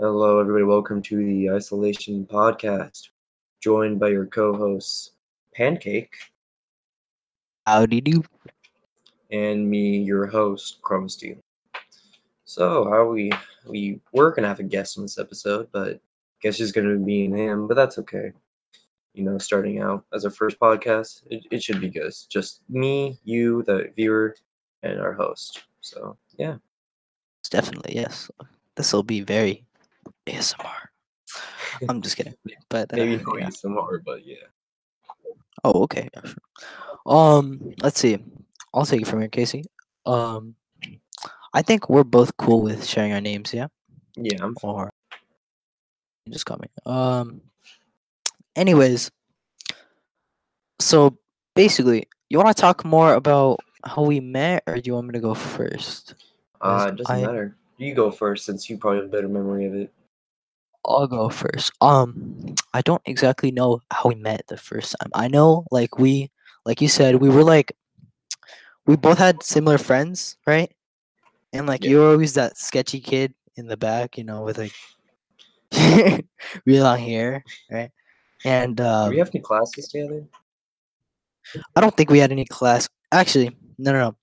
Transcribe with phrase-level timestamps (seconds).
[0.00, 0.64] Hello, everybody.
[0.64, 3.10] Welcome to the Isolation Podcast.
[3.62, 5.10] Joined by your co-hosts
[5.54, 6.14] Pancake
[7.66, 8.24] Howdy do.
[9.30, 11.36] and me, your host Chromesty.
[12.46, 13.30] So, how we
[13.66, 16.00] we were gonna have a guest on this episode, but I
[16.40, 17.66] guess it's gonna be me him.
[17.66, 18.32] But that's okay.
[19.12, 22.06] You know, starting out as our first podcast, it, it should be good.
[22.06, 24.34] It's just me, you, the viewer,
[24.82, 25.62] and our host.
[25.82, 26.56] So, yeah.
[27.50, 28.30] Definitely, yes.
[28.76, 29.66] This will be very
[30.32, 30.74] ASMR.
[31.88, 32.34] I'm just kidding.
[32.68, 33.48] But uh, Maybe yeah.
[33.48, 34.36] ASMR, but yeah.
[35.64, 36.08] Oh, okay.
[36.14, 36.36] yeah, sure.
[37.06, 38.18] Um, let's see.
[38.72, 39.64] I'll take it from here, Casey.
[40.06, 40.54] Um,
[41.52, 43.66] I think we're both cool with sharing our names, yeah.
[44.16, 44.92] Yeah, I'm Or
[46.28, 46.68] just call me.
[46.86, 47.40] Um.
[48.56, 49.10] Anyways,
[50.80, 51.16] so
[51.54, 55.12] basically, you want to talk more about how we met, or do you want me
[55.12, 56.14] to go first?
[56.60, 57.56] Uh, it doesn't I- matter.
[57.78, 59.90] You go first since you probably have a better memory of it.
[60.84, 61.72] I'll go first.
[61.80, 65.10] Um, I don't exactly know how we met the first time.
[65.14, 66.30] I know, like we,
[66.64, 67.72] like you said, we were like,
[68.86, 70.72] we both had similar friends, right?
[71.52, 71.90] And like Yeah.
[71.90, 74.72] you were always that sketchy kid in the back, you know, with like
[76.66, 77.90] real long hair, right?
[78.44, 80.24] And Do um, we have any classes together?
[81.76, 82.88] I don't think we had any class.
[83.12, 84.16] Actually, no, no, no.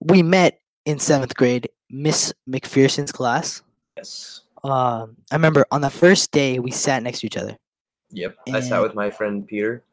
[0.00, 3.62] We met in seventh grade, Miss McPherson's class.
[3.96, 4.41] Yes.
[4.64, 7.56] Um, I remember on the first day we sat next to each other.
[8.10, 8.36] Yep.
[8.52, 9.84] I sat with my friend Peter.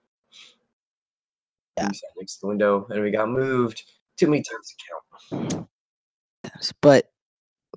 [1.78, 1.88] Yeah.
[1.88, 3.84] We sat next to the window and we got moved
[4.18, 4.76] too many times
[5.30, 5.68] to count.
[6.82, 7.12] But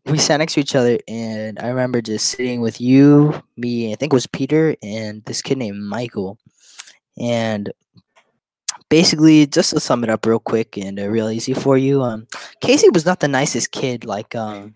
[0.06, 3.96] we sat next to each other, and I remember just sitting with you, me, I
[3.96, 6.38] think it was Peter, and this kid named Michael.
[7.20, 7.72] And
[8.88, 12.26] basically, just to sum it up real quick and uh, real easy for you, um,
[12.60, 14.04] Casey was not the nicest kid.
[14.04, 14.74] Like, um,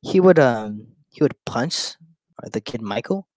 [0.00, 1.94] he would um he would punch
[2.42, 3.28] uh, the kid Michael.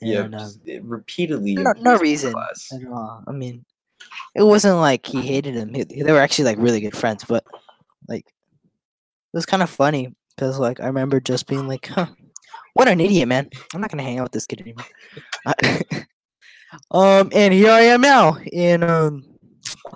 [0.00, 0.24] Yeah.
[0.24, 1.54] And, um, uh, repeatedly.
[1.54, 2.70] no, no reason Class.
[2.72, 3.24] at all.
[3.26, 3.64] I mean,
[4.34, 5.72] it wasn't like he hated him.
[5.74, 7.44] He- They were actually like really good friends, but
[8.08, 12.06] like it was kind of funny because like I remember just being like, "Huh,
[12.74, 13.48] what an idiot, man!
[13.72, 14.84] I'm not gonna hang out with this kid anymore."
[16.90, 19.24] um, and here I am now in um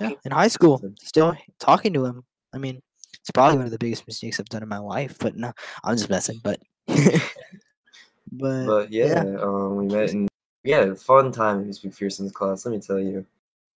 [0.00, 2.24] yeah, in high school, still talking to him.
[2.54, 2.80] I mean,
[3.20, 5.52] it's probably one of the biggest mistakes I've done in my life, but no,
[5.84, 6.40] I'm just messing.
[6.42, 6.60] But
[8.32, 9.40] but But yeah, yeah.
[9.40, 10.28] Um, we met and
[10.64, 12.64] yeah, fun time in Miss McPherson's class.
[12.64, 13.24] Let me tell you,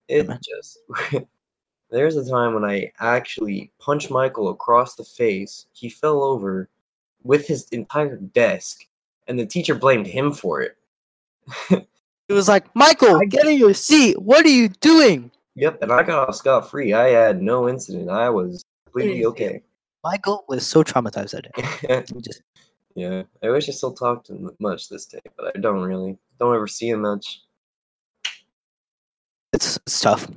[0.08, 0.40] it man.
[0.44, 0.80] just.
[1.92, 5.66] There's a time when I actually punched Michael across the face.
[5.74, 6.70] He fell over
[7.24, 8.86] with his entire desk,
[9.28, 10.78] and the teacher blamed him for it.
[11.70, 14.22] it was like, Michael, get in your seat.
[14.22, 15.32] What are you doing?
[15.56, 16.94] Yep, and I got off scot free.
[16.94, 18.10] I had no incident.
[18.10, 19.64] I was completely okay.
[20.04, 22.04] Michael was so traumatized that day.
[22.22, 22.44] Just
[23.00, 26.18] yeah, I wish I still talked to him much this day, but I don't really.
[26.40, 27.42] Don't ever see him much.
[29.54, 30.28] it's, it's tough.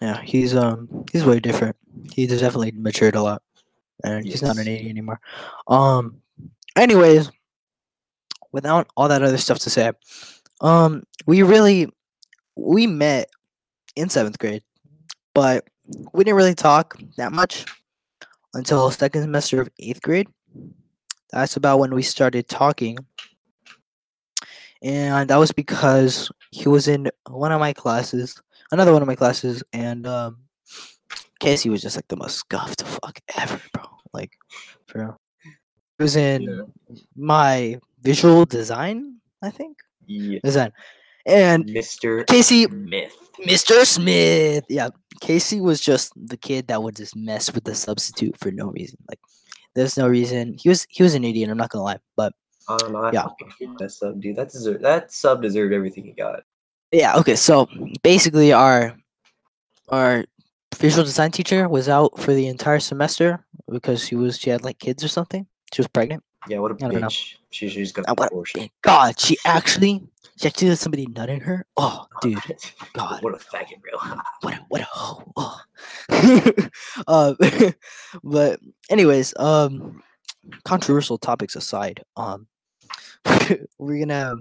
[0.00, 1.76] Yeah, he's um he's way different.
[2.12, 3.42] He's definitely matured a lot,
[4.04, 5.20] and he's not an eighty anymore.
[5.68, 6.20] Um,
[6.76, 7.30] anyways,
[8.52, 9.92] without all that other stuff to say,
[10.60, 11.88] um, we really
[12.56, 13.30] we met
[13.96, 14.62] in seventh grade,
[15.34, 15.68] but
[16.12, 17.64] we didn't really talk that much
[18.54, 20.28] until second semester of eighth grade.
[21.32, 22.98] That's about when we started talking.
[24.82, 28.40] And that was because he was in one of my classes,
[28.72, 30.38] another one of my classes, and um,
[31.38, 33.84] Casey was just like the most scuffed fuck ever, bro.
[34.12, 34.32] Like,
[34.86, 35.20] for real.
[35.44, 36.62] He was in Yeah.
[37.16, 39.78] my visual design, I think.
[40.06, 40.72] Yeah, Design.
[41.24, 42.26] And Mr.
[42.26, 43.14] Casey, Myth.
[43.46, 43.86] Mr.
[43.86, 44.64] Smith.
[44.68, 44.88] Yeah,
[45.20, 48.98] Casey was just the kid that would just mess with the substitute for no reason.
[49.08, 49.20] Like,
[49.74, 50.56] there's no reason.
[50.60, 51.50] He was he was an idiot.
[51.50, 52.32] I'm not gonna lie, but
[52.68, 52.76] I.
[52.94, 53.26] I Yeah.
[53.78, 54.36] that sub, dude.
[54.36, 54.82] That deserved.
[54.84, 56.42] That sub deserved everything he got.
[56.92, 57.16] yeah.
[57.16, 57.68] Okay, so
[58.02, 58.94] basically, our
[59.88, 60.24] our
[60.76, 64.78] visual design teacher was out for the entire semester because she was she had like
[64.78, 65.46] kids or something.
[65.72, 66.22] She was pregnant.
[66.48, 67.06] Yeah, what a I don't know.
[67.06, 67.36] bitch.
[67.50, 68.70] She she's got Uh, what a abortion.
[68.82, 70.02] God, she actually
[70.36, 71.66] she actually let somebody nut in her.
[71.76, 72.38] Oh, dude,
[72.94, 73.22] God.
[73.22, 74.16] what a faggot, bro.
[74.40, 75.32] what a what a hoe.
[75.36, 75.60] Oh.
[77.06, 77.34] uh,
[78.24, 78.60] but
[78.90, 80.02] anyways, um,
[80.64, 82.46] controversial topics aside, um,
[83.78, 84.36] we're gonna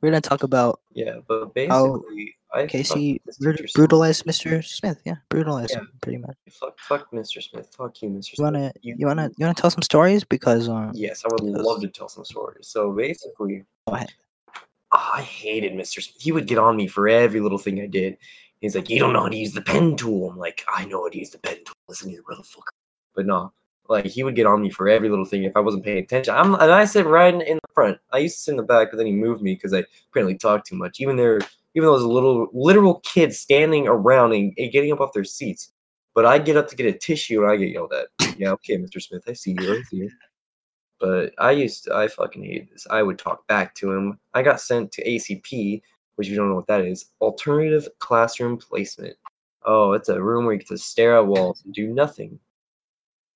[0.00, 4.24] we're gonna talk about yeah, but How basically, I Casey this brut- teacher so brutalized
[4.26, 4.64] Mr.
[4.64, 5.00] Smith.
[5.04, 5.80] Yeah, brutalized Yeah.
[5.80, 6.36] him pretty much.
[6.50, 7.42] Fuck, fuck, Mr.
[7.42, 7.68] Smith.
[7.76, 8.38] Fuck you, Mr.
[8.38, 8.98] You wanna Smith.
[9.00, 11.88] you, wanna you wanna tell some stories because um Yes, I would because- love to
[11.88, 12.66] tell some stories.
[12.68, 14.12] So basically, Go ahead.
[14.92, 16.02] I hated Mr.
[16.02, 16.16] Smith.
[16.20, 18.16] He would get on me for every little thing I did.
[18.60, 21.02] He's like, "You don't know how to use the pen tool." I'm like, "I know
[21.02, 21.74] how to use the pen tool.
[21.88, 22.70] Listen here, motherfucker."
[23.14, 23.52] But no,
[23.88, 26.32] like he would get on me for every little thing if I wasn't paying attention.
[26.34, 27.98] I'm and I sit right in in the front.
[28.12, 30.38] I used to sit in the back, but then he moved me because I apparently
[30.38, 31.00] talked too much.
[31.00, 31.40] Even there,
[31.74, 35.12] even though there was a little literal kid standing around and, and getting up off
[35.12, 35.72] their seats.
[36.14, 38.06] But I get up to get a tissue and I get yelled at.
[38.38, 39.02] Yeah, okay, Mr.
[39.02, 39.72] Smith, I see you.
[39.74, 40.10] I see you.
[41.00, 42.86] But I used to, I fucking hated this.
[42.88, 44.18] I would talk back to him.
[44.32, 45.82] I got sent to ACP,
[46.14, 47.06] which you don't know what that is.
[47.20, 49.16] Alternative classroom placement.
[49.64, 52.38] Oh, it's a room where you get to stare at walls and do nothing.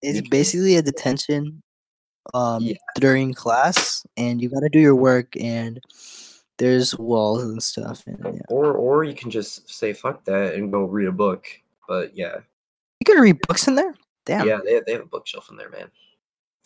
[0.02, 1.62] It's You can- basically a detention
[2.34, 2.74] um Yeah.
[2.96, 5.80] during class and you gotta do your work and
[6.58, 8.40] there's walls and stuff and yeah.
[8.48, 11.46] Or or you can just say fuck that and go read a book.
[11.88, 12.36] But yeah,
[13.00, 13.94] You can read books in there?
[14.26, 14.46] Damn.
[14.46, 15.90] yeah, they they have a bookshelf in there, man.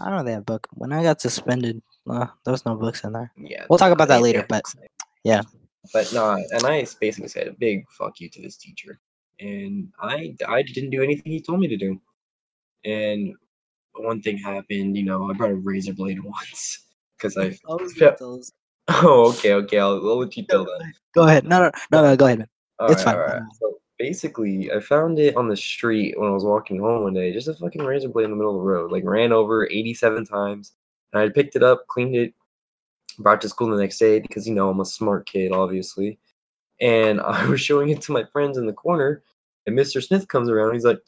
[0.00, 0.66] I don't know they have book.
[0.72, 1.80] When I got suspended,
[2.10, 3.30] uh, there was no books in there.
[3.36, 4.88] Yeah, We'll talk about that later, but books in there.
[5.22, 5.42] yeah.
[5.92, 8.98] But no, and I basically said a big fuck you to this teacher,
[9.40, 12.00] and I I didn't do anything he told me to do,
[12.84, 13.34] and
[13.94, 14.96] one thing happened.
[14.96, 16.86] You know, I brought a razor blade once
[17.16, 17.46] because I.
[17.68, 17.76] I.
[18.88, 19.78] Oh, okay, okay.
[19.78, 20.92] I'll, I'll let you tell that.
[21.14, 21.44] Go ahead.
[21.44, 22.16] No, no, no, no.
[22.16, 22.48] Go ahead, man.
[22.82, 23.14] It's Alright, fine.
[23.14, 23.42] alright.
[23.60, 27.32] So basically, I found it on the street when I was walking home one day.
[27.32, 28.90] Just a fucking razor blade in the middle of the road.
[28.90, 30.72] Like ran over 87 times.
[31.12, 32.34] And I picked it up, cleaned it,
[33.18, 36.18] brought it to school the next day because you know I'm a smart kid, obviously.
[36.80, 39.22] And I was showing it to my friends in the corner,
[39.66, 40.02] and Mr.
[40.02, 40.72] Smith comes around.
[40.72, 41.00] He's like,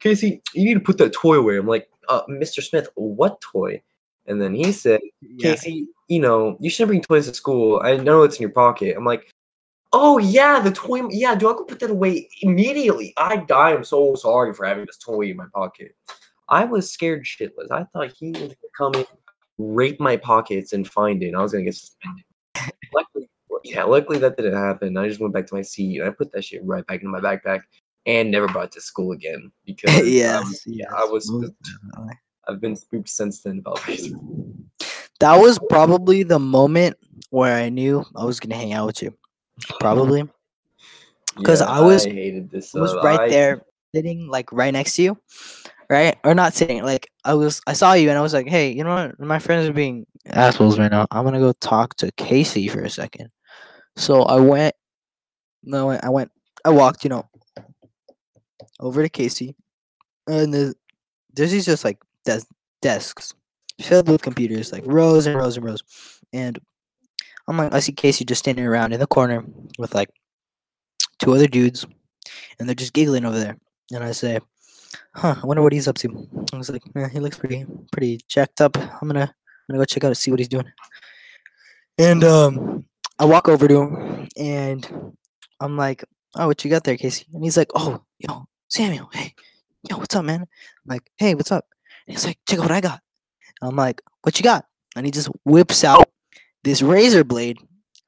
[0.00, 2.62] "Casey, you need to put that toy away." I'm like, uh, "Mr.
[2.62, 3.82] Smith, what toy?"
[4.26, 5.52] And then he said, Yeah.
[5.52, 7.80] Casey, you know, you shouldn't bring toys to school.
[7.82, 8.96] I know it's in your pocket.
[8.96, 9.30] I'm like,
[9.92, 11.06] oh yeah, the toy.
[11.10, 13.12] Yeah, do I go put that away immediately?
[13.16, 13.70] I die.
[13.70, 15.94] I am so sorry for having this toy in my pocket.
[16.48, 17.70] I was scared shitless.
[17.70, 19.06] I thought he was gonna come in,
[19.58, 21.28] rape my pockets, and find it.
[21.28, 22.24] And I was gonna get suspended.
[22.92, 23.28] luckily,
[23.64, 24.96] yeah, luckily that didn't happen.
[24.96, 27.08] I just went back to my seat and I put that shit right back into
[27.10, 27.60] my backpack
[28.06, 31.52] and never brought it to school again because I yes, was- yeah, yes, I was.
[32.50, 33.80] I've been spooked since then about.
[35.20, 36.96] That was probably the moment
[37.28, 39.12] where I knew I was gonna hang out with you.
[39.78, 40.26] Probably.
[41.44, 42.74] 'Cause I was- hated this.
[42.74, 43.62] I was right I- there,
[43.94, 45.18] sitting like right next to you,
[45.90, 46.16] right?
[46.24, 46.82] Or not sitting.
[46.82, 49.20] Like I was, I saw you, and I was like, "Hey, you know what?
[49.20, 51.06] My friends are being assholes right now.
[51.10, 53.28] I'm gonna go talk to Casey for a second.
[53.96, 54.74] So I went.
[55.62, 56.04] No, I went.
[56.04, 56.30] I went.
[56.64, 57.04] I walked.
[57.04, 57.28] You know,
[58.80, 59.54] over to Casey,
[60.26, 60.74] and the,
[61.34, 62.46] there's these just like des-
[62.82, 63.34] desks
[63.80, 65.82] filled with computers, like rows and rows and rows,
[66.32, 66.58] and
[67.48, 69.44] I'm like, I see Casey just standing around in the corner
[69.78, 70.10] with like
[71.18, 71.86] two other dudes
[72.58, 73.56] and they're just giggling over there.
[73.92, 74.38] And I say,
[75.14, 75.36] "Huh?
[75.42, 78.60] I wonder what he's up to." I was like, eh, "He looks pretty, pretty jacked
[78.60, 78.76] up.
[78.76, 80.66] I'm gonna, I'm gonna go check out and see what he's doing."
[81.98, 82.84] And um,
[83.18, 85.16] I walk over to him, and
[85.60, 86.04] I'm like,
[86.36, 89.34] "Oh, what you got there, Casey?" And he's like, "Oh, yo, Samuel, hey,
[89.88, 90.46] yo, what's up, man?" I'm
[90.86, 91.64] like, "Hey, what's up?"
[92.10, 93.00] He's like, "Check out what I got."
[93.62, 94.64] I'm like, "What you got?"
[94.96, 96.08] And he just whips out
[96.64, 97.58] this razor blade,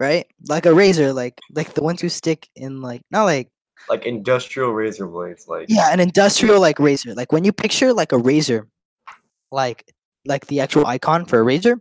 [0.01, 0.27] right?
[0.49, 3.49] Like a razor, like like the ones you stick in, like not like
[3.89, 7.15] like industrial razor blades, like yeah, an industrial like razor.
[7.15, 8.69] Like when you picture like a razor,
[9.51, 9.85] like
[10.25, 11.81] like the actual icon for a razor,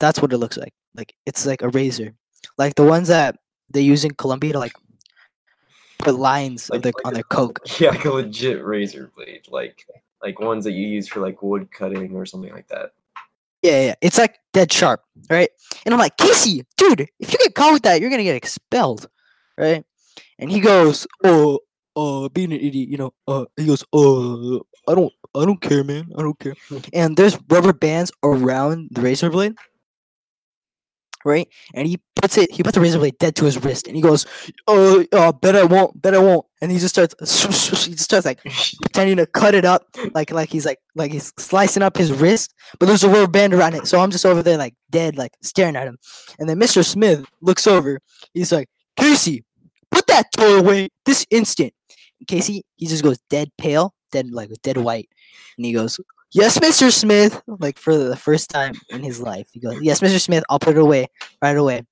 [0.00, 0.72] that's what it looks like.
[0.94, 2.14] Like it's like a razor,
[2.58, 3.36] like the ones that
[3.70, 4.72] they use in Colombia to like
[5.98, 7.60] put lines Like- their, like on their coke.
[7.80, 9.86] yeah, like a legit razor blade, like
[10.22, 12.92] like ones that you use for like wood cutting or something like that.
[13.62, 15.48] Yeah, yeah, it's like dead sharp, right?
[15.84, 19.08] And I'm like, Casey, dude, if you get caught with that, you're gonna get expelled,
[19.56, 19.84] right?
[20.38, 21.60] And he goes, oh,
[21.94, 24.56] uh, being an idiot, you know, uh, he goes, uh,
[24.90, 26.56] I don't, I don't care, man, I don't care.
[26.92, 29.54] and there's rubber bands around the razor blade,
[31.24, 31.48] right?
[31.74, 34.02] And he puts it, he puts the razor blade dead to his wrist, and he
[34.02, 34.26] goes,
[34.66, 37.14] "Oh, uh bet I won't, bet I won't, and he just starts,
[37.84, 41.32] he just starts like pretending to cut it up, like like he's like like he's
[41.38, 43.86] slicing up his wrist, but there's a rubber band around it.
[43.86, 45.98] So I'm just over there like dead, like staring at him.
[46.38, 46.84] And then Mr.
[46.84, 48.00] Smith looks over.
[48.34, 49.44] He's like, Casey,
[49.90, 51.72] put that toy away this instant.
[52.20, 55.08] And Casey, he just goes dead pale, dead like dead white,
[55.56, 55.98] and he goes,
[56.32, 56.90] Yes, Mr.
[56.92, 57.42] Smith.
[57.46, 60.20] Like for the first time in his life, he goes, Yes, Mr.
[60.20, 61.06] Smith, I'll put it away
[61.42, 61.82] right away.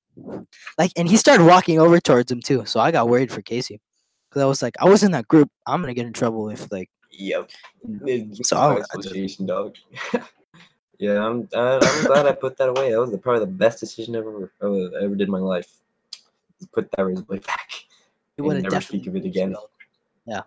[0.79, 2.65] Like, and he started walking over towards him too.
[2.67, 3.81] So I got worried for Casey.
[4.29, 5.51] Because I was like, I was in that group.
[5.67, 7.51] I'm gonna get in trouble if like Yep.
[7.89, 8.01] Mm.
[8.07, 9.75] It's So I- I association, dog.
[10.99, 12.93] yeah, I'm uh, I'm glad I put that away.
[12.93, 14.67] That was the, probably the best decision ever I
[15.03, 15.69] ever did in my life.
[16.73, 17.69] Put that razor blade back.
[18.39, 19.57] and would have never definitely speak of it again.
[20.27, 20.43] Yeah,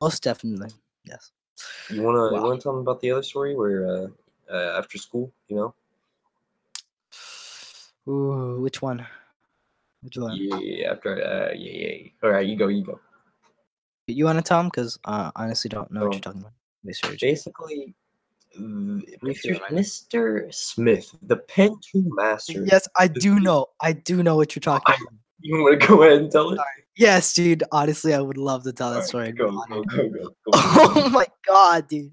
[0.00, 0.70] most definitely.
[1.04, 1.30] Yes.
[1.90, 2.44] You wanna you Wow.
[2.48, 4.06] wanna tell them about the other story where uh,
[4.52, 5.74] uh after school, you know?
[8.08, 9.06] Ooh, which one?
[10.02, 10.36] Which one?
[10.40, 12.08] Yeah, after uh yeah yeah.
[12.22, 13.00] All right, you go, you go.
[14.06, 14.68] You want to tell him?
[14.68, 16.12] Because uh, I honestly don't know what Oh.
[16.12, 16.52] you're talking about.
[16.84, 17.20] Research.
[17.20, 17.94] basically
[18.58, 19.60] Mr.
[19.70, 20.54] Mr.
[20.54, 22.64] Smith, the pen tool master.
[22.64, 23.66] Yes, I do know.
[23.80, 25.14] I do know what you're talking I- about.
[25.40, 26.58] You want to go ahead and tell it?
[26.98, 27.62] Yes, dude.
[27.70, 29.32] Honestly, I would love to tell that Alright, story.
[29.32, 30.34] Go, go, go, go.
[30.52, 32.12] Oh my god, dude.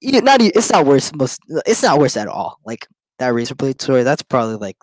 [0.00, 1.12] You, not it's not worse.
[1.14, 2.60] Most it's not worse at all.
[2.64, 2.86] Like
[3.18, 4.04] that razor blade story.
[4.04, 4.76] That's probably like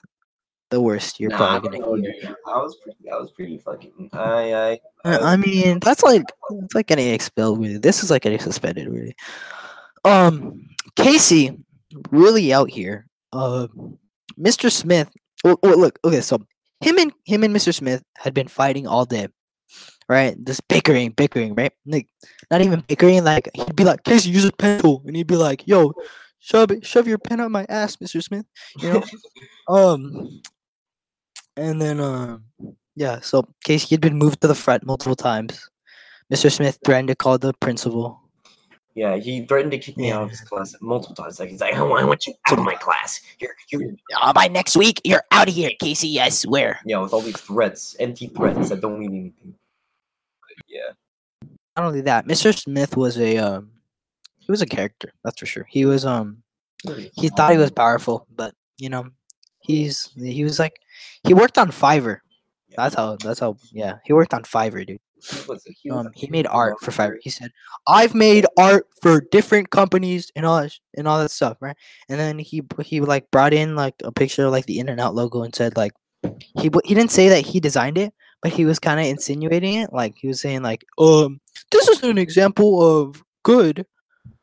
[0.69, 2.35] the worst you're Nah, probably I gonna know, dude.
[2.45, 3.09] I was pretty.
[3.09, 4.09] I was pretty fucking.
[4.11, 4.53] I.
[4.53, 4.79] I.
[5.05, 7.59] Uh, I mean, that's like it's like getting expelled.
[7.59, 8.89] Really, this is like getting suspended.
[8.89, 9.15] Really.
[10.03, 11.57] Um, Casey,
[12.09, 13.07] really out here.
[13.31, 13.67] Uh,
[14.37, 14.69] Mr.
[14.69, 15.09] Smith.
[15.45, 15.99] Well, well, look.
[16.03, 16.41] Okay, so
[16.81, 17.73] him and him and Mr.
[17.73, 19.27] Smith had been fighting all day,
[20.09, 20.35] right?
[20.43, 21.71] This bickering, bickering, right?
[21.85, 22.07] Like
[22.49, 23.23] not even bickering.
[23.23, 25.93] Like he'd be like, "Casey, use a pen tool," and he'd be like, "Yo,
[26.39, 28.21] shove it, shove your pen up my ass, Mr.
[28.23, 28.45] Smith."
[28.79, 29.03] You know.
[29.67, 30.41] um,
[31.55, 32.45] and then um,
[32.95, 33.19] yeah.
[33.21, 35.69] So Casey had been moved to the front multiple times.
[36.33, 36.51] Mr.
[36.51, 38.21] Smith threatened to call the principal.
[38.93, 41.39] Yeah, he threatened to kick me out of his class multiple times.
[41.39, 44.33] Like he's like, "I want, I want you out of my class." You're, you're, Uh,
[44.33, 46.19] by next week, you're out of here, Casey.
[46.19, 46.79] I swear.
[46.85, 49.55] yeah, with all these threats, empty threats that don't mean anything.
[50.41, 52.53] But yeah, Not only that, Mr.
[52.57, 53.71] Smith was a um,
[54.39, 55.13] he was a character.
[55.23, 55.65] That's for sure.
[55.69, 56.43] He was um,
[57.13, 59.07] he thought he was powerful, but you know,
[59.61, 60.73] he's he was like,
[61.23, 62.17] he worked on Fiverr.
[62.75, 63.15] That's how.
[63.17, 63.55] That's how.
[63.71, 64.99] Yeah, he worked on Fiverr, dude.
[65.81, 67.17] He Um, he made art for Fiverr.
[67.21, 67.51] He said,
[67.87, 71.75] "I've made art for different companies and all that, and all that stuff, right?"
[72.09, 74.99] And then he he like brought in like a picture of like the In and
[74.99, 78.65] Out logo and said like he he didn't say that he designed it, but he
[78.65, 79.93] was kind of insinuating it.
[79.93, 81.39] Like he was saying like, um,
[81.71, 83.85] this is an example of good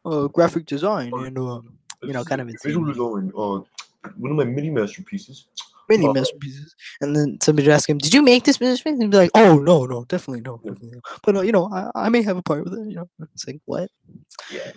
[0.04, 3.28] uh graphic design and um you know, kind of visual insinuating.
[3.28, 3.32] design.
[3.36, 5.46] Uh, one of my mini masterpieces.
[5.88, 6.12] Mini Oh.
[6.12, 6.74] masterpieces.
[7.00, 8.56] And then somebody would ask him, "Did you make this.
[8.56, 11.00] Smith?" And he'd be like, "Oh no, no, definitely no, definitely no.
[11.24, 12.88] But uh, you know, I, I may have a part with it.
[12.88, 13.90] You know." It's like what?
[14.52, 14.70] Yeah,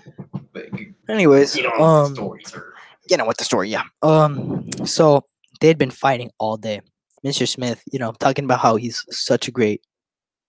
[0.53, 0.65] but
[1.10, 2.74] Anyways, you know um, story, sir.
[3.10, 3.84] you know what the story, yeah.
[4.01, 5.25] Um, so
[5.60, 6.82] they had been fighting all day.
[7.25, 7.48] Mr.
[7.48, 9.82] Smith, you know, talking about how he's such a great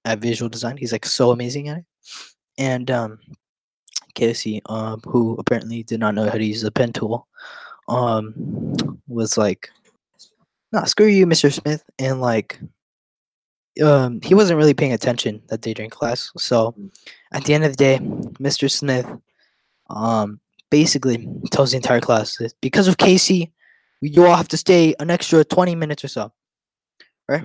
[0.05, 0.77] at visual design.
[0.79, 1.85] He's like so amazing at it.
[2.59, 3.19] And um,
[4.15, 7.27] Casey, um, who apparently did not know how to use the pen tool,
[7.89, 8.33] um,
[9.09, 9.71] was like,
[10.73, 11.53] "Nah, screw you, Mr.
[11.53, 12.59] Smith," and like,
[13.83, 16.31] um, he wasn't really paying attention that day during class.
[16.37, 16.75] So
[17.33, 17.99] at the end of the day,
[18.41, 18.71] Mr.
[18.71, 19.07] Smith,
[19.91, 23.53] um, basically tells the entire class that because of Casey,
[24.01, 26.33] you all have to stay an extra 20 minutes or so.
[27.29, 27.45] Right?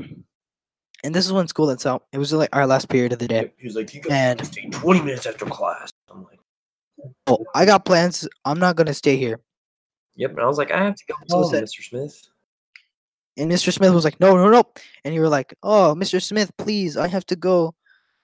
[1.04, 2.06] And this is when school lets out.
[2.12, 3.52] It was like our last period of the day.
[3.58, 6.40] He was like, "You And- stay 20 minutes after class." I'm like,
[7.28, 8.28] Oh, I got plans.
[8.44, 9.40] I'm not gonna stay here.
[10.16, 11.64] "Yep." And I was like, "I have to go So home, sad.
[11.64, 11.84] Mr.
[11.88, 12.28] Smith."
[13.38, 13.72] And Mr.
[13.72, 14.64] Smith was like, no, no, no.
[15.04, 16.22] And you were like, oh, Mr.
[16.22, 17.76] Smith, please, I have to go.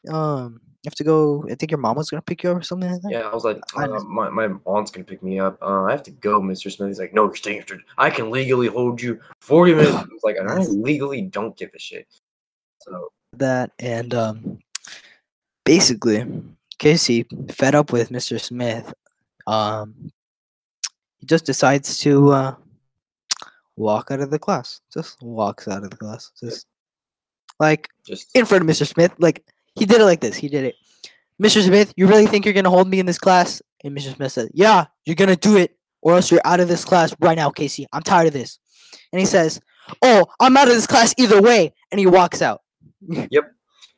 [0.09, 1.45] Um, you have to go.
[1.49, 3.11] I think your mom was gonna pick you up or something like that.
[3.11, 5.57] Yeah, I was like, uh, my, my aunt's gonna pick me up.
[5.61, 6.69] Uh, I have to go, Mr.
[6.69, 6.89] Smith.
[6.89, 7.79] He's like, no, you're staying after.
[7.97, 9.95] I can legally hold you 40 minutes.
[9.95, 12.05] I was like, I legally don't give a shit.
[12.81, 14.59] So, that and um
[15.63, 16.25] basically
[16.77, 18.39] Casey fed up with Mr.
[18.39, 18.93] Smith
[19.47, 20.11] um
[21.19, 22.55] he just decides to uh
[23.75, 26.67] walk out of the class just walks out of the class just
[27.59, 28.85] like just in front of Mr.
[28.85, 29.43] Smith like
[29.75, 30.75] he did it like this he did it
[31.41, 31.65] Mr.
[31.65, 34.15] Smith you really think you're to hold me in this class and Mr.
[34.15, 37.35] Smith said yeah you're to do it or else you're out of this class right
[37.35, 38.59] now Casey I'm tired of this
[39.11, 39.59] and he says
[40.01, 42.61] oh I'm out of this class either way and he walks out
[43.31, 43.51] Yep.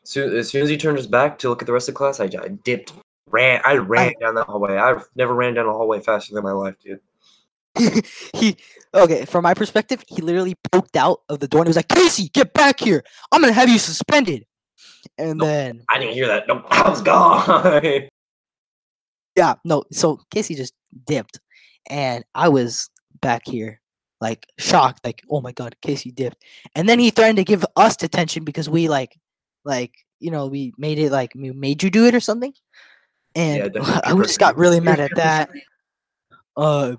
[0.04, 1.98] soon, as soon as he turned his back to look at the rest of the
[1.98, 2.94] class, I, I dipped,
[3.30, 4.78] ran, I ran down that hallway.
[4.78, 7.00] I've never ran down a hallway faster than my life, dude.
[8.34, 8.58] he
[8.94, 11.88] okay from my perspective he literally poked out of the door and he was like
[11.90, 13.04] casey get back here.
[13.32, 14.46] I'm gonna have you suspended.
[15.18, 15.48] And Nope.
[15.48, 16.48] then I didn't hear that.
[16.48, 17.82] Nope, I was gone.
[19.36, 20.74] yeah no so casey just
[21.06, 21.42] dipped
[21.90, 22.90] and i was
[23.20, 23.82] back here
[24.22, 26.38] like shocked like oh my god casey dipped.
[26.74, 29.18] And then he threatened to give us detention because we like
[29.66, 32.54] like you know we made it like we made you do it or something.
[33.36, 35.50] And definitely i just got really mad at that.
[36.56, 36.96] Uh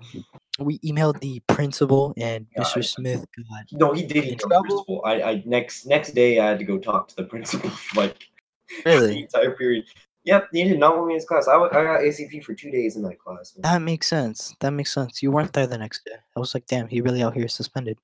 [0.59, 4.35] we emailed the principal and Yeah, mr I- smith got no, he did email the
[4.37, 4.63] trouble?
[4.63, 5.01] principal.
[5.05, 7.71] I, I next next day I had to go talk to the principal.
[7.95, 8.17] like
[8.83, 9.85] the really entire period.
[10.25, 11.47] Yep, he did not want me in his class.
[11.47, 13.53] I, I got ACP for two days in that class.
[13.55, 13.61] man.
[13.71, 14.53] That makes sense.
[14.59, 15.23] That makes sense.
[15.23, 16.17] You weren't there the next day.
[16.35, 17.97] I was like, damn, he really out here suspended.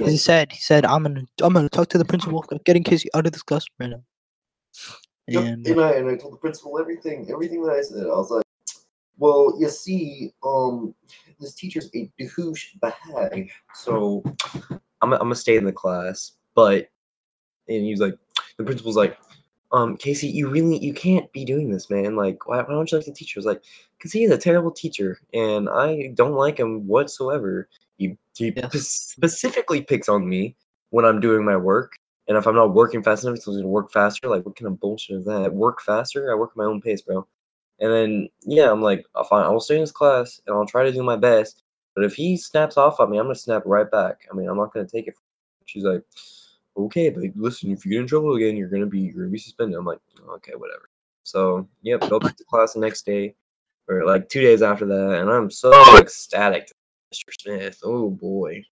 [0.00, 3.24] he said, he said, I'm gonna, I'm gonna talk to the principal, getting Casey out
[3.26, 4.02] of this class right now.
[5.28, 8.02] Yep, And and I and I told the principal everything, everything that I said.
[8.02, 8.42] I was like,
[9.18, 10.92] "Well, you see, um,
[11.40, 14.22] this teacher's a douchebag, so
[15.02, 16.88] I'm I'm gonna stay in the class." But
[17.68, 18.14] and he's like,
[18.58, 19.16] the principal's like,
[19.72, 22.16] um, Casey, you really you can't be doing this, man.
[22.16, 23.38] Like, why, why don't you like the teacher?
[23.38, 23.62] I was like,
[23.98, 27.68] because he is a terrible teacher, and I don't like him whatsoever.
[27.96, 28.72] He he Yes.
[28.72, 30.56] p- specifically picks on me
[30.90, 31.92] when I'm doing my work,
[32.26, 34.28] and if I'm not working fast enough, he's going to work faster.
[34.28, 35.52] Like, what kind of bullshit is that?
[35.54, 36.32] Work faster?
[36.32, 37.26] I work at my own pace, bro.
[37.80, 39.44] And then yeah, I'm like, I'll fine.
[39.44, 41.62] I will stay in his class, and I'll try to do my best.
[41.94, 44.26] But if he snaps off on me, I'm gonna snap right back.
[44.30, 45.14] I mean, I'm not gonna take it.
[45.64, 46.02] She's like,
[46.76, 49.38] okay, but listen, if you get in trouble again, you're gonna be you're gonna be
[49.38, 49.78] suspended.
[49.78, 50.00] I'm like,
[50.36, 50.88] okay, whatever.
[51.24, 53.34] So yep, go back to class the next day,
[53.88, 56.70] or like two days after that, and I'm so ecstatic,
[57.14, 57.32] Mr.
[57.40, 57.80] Smith.
[57.82, 58.62] Oh boy,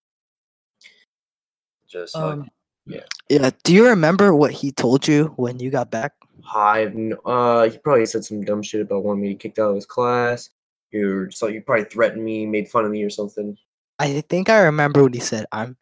[1.89, 2.49] just like Um,
[2.87, 3.01] yeah.
[3.29, 3.51] Yeah.
[3.65, 6.13] Do you remember what he told you when you got back?
[6.55, 9.87] I've uh, he probably said some dumb shit about wanting me kicked out of his
[9.87, 10.51] class.
[10.91, 13.57] You so you probably threatened me, made fun of me or something.
[13.99, 15.47] I think I remember what he said.
[15.53, 15.77] I'm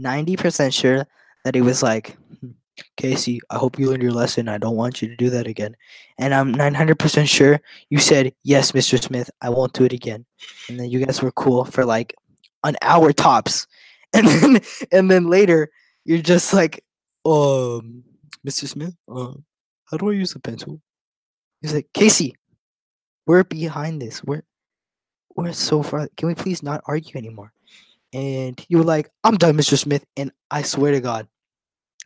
[0.00, 1.06] 90% sure
[1.44, 2.50] that he was like, "Hmm,
[2.96, 4.48] Casey, I hope you learned your lesson.
[4.48, 5.76] I don't want you to do that again.
[6.18, 9.02] And I'm 900% sure you said, Yes, Mr.
[9.02, 10.24] Smith, I won't do it again.
[10.68, 12.14] And then you guys were cool for like
[12.64, 13.66] an hour tops.
[14.14, 14.60] And then,
[14.92, 15.70] and then later,
[16.04, 16.84] you're just like,
[17.24, 18.04] um,
[18.46, 18.68] Mr.
[18.68, 19.32] Smith, uh,
[19.92, 20.80] how do I use a pencil?
[21.60, 22.34] He's like, Casey,
[23.26, 24.24] we're behind this.
[24.24, 24.42] We're
[25.36, 26.08] we're so far.
[26.16, 27.52] Can we please not argue anymore?
[28.12, 29.78] And you were like, I'm done, Mr.
[29.78, 30.04] Smith.
[30.16, 31.28] And I swear to God,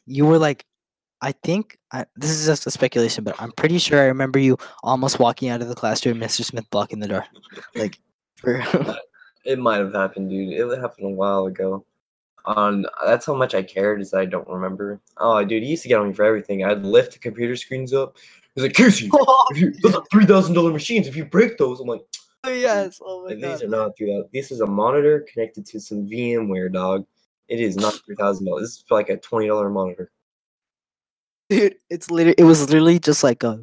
[0.04, 0.64] you were like,
[1.20, 4.58] I think I, this is just a speculation, but I'm pretty sure I remember you
[4.82, 6.44] almost walking out of the classroom, Mr.
[6.44, 7.24] Smith blocking the door.
[7.74, 7.98] Like,
[8.36, 8.62] for,
[9.44, 10.52] It might have happened, dude.
[10.52, 11.84] It happened a while ago.
[12.46, 15.00] On that's how much I cared is I don't remember.
[15.16, 16.64] Oh, dude, he used to get on me for everything.
[16.64, 18.16] I'd lift the computer screens up.
[18.54, 19.10] He's like, Casey,
[19.50, 21.06] if you, those are three thousand dollar machines.
[21.08, 22.02] If you break those, I'm like,
[22.44, 23.00] oh, yes.
[23.04, 23.52] Oh my like, God.
[23.52, 24.30] these are not three thousand.
[24.32, 27.04] This is a monitor connected to some VMware, dog.
[27.48, 28.62] It is not three thousand dollars.
[28.62, 30.10] This is like a twenty dollar monitor.
[31.50, 33.60] Dude, it's literally, it was literally just like a,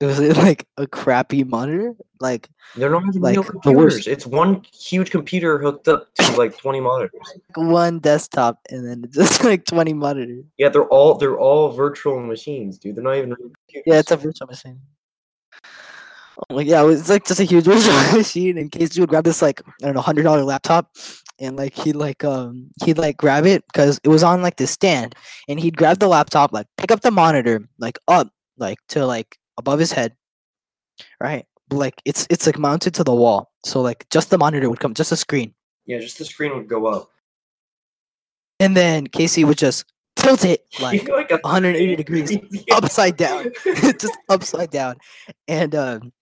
[0.00, 1.94] it was like a crappy monitor.
[2.22, 3.76] Like, They're not even Like, real the computers.
[3.96, 4.08] worst.
[4.08, 7.20] It's one huge computer hooked up to like twenty monitors.
[7.34, 10.44] Like one desktop and then just like 20 monitors.
[10.56, 12.96] Yeah, they're all they're all virtual machines, dude.
[12.96, 13.82] They're not even real computers.
[13.86, 14.80] Yeah, it's a virtual machine.
[16.50, 19.24] Oh my yeah, it's like just a huge virtual machine in case you would grab
[19.24, 20.90] this like I don't know hundred dollar laptop
[21.38, 24.70] and like he'd like um he'd like grab it because it was on like this
[24.70, 25.14] stand
[25.48, 29.38] and he'd grab the laptop like pick up the monitor like up like to like
[29.58, 30.14] above his head
[31.20, 31.44] right
[31.76, 33.50] like it's it's like mounted to the wall.
[33.64, 35.54] So like just the monitor would come just a screen.
[35.86, 37.10] Yeah, just the screen would go up.
[38.60, 39.84] and then Casey would just
[40.16, 42.36] tilt it like Like 180 degrees
[42.72, 43.50] upside down.
[43.64, 44.96] Just upside down.
[45.48, 46.12] And um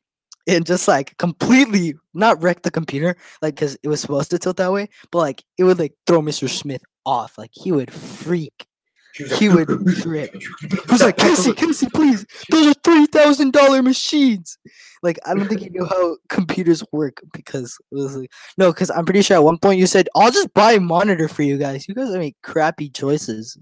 [0.49, 4.57] and just like completely not wreck the computer like because it was supposed to tilt
[4.57, 7.37] that way but like it would like throw mr smith off.
[7.39, 8.67] Like he would freak
[9.15, 9.69] he would
[10.03, 10.35] trip.
[10.35, 14.59] he was like casey casey please those are three thousand dollar machines
[15.03, 18.91] like i don't think he knew how computers work because it was like no because
[18.91, 21.59] i'm pretty sure at one point you said i'll just buy a monitor for you
[21.59, 23.59] guys you guys make crappy choices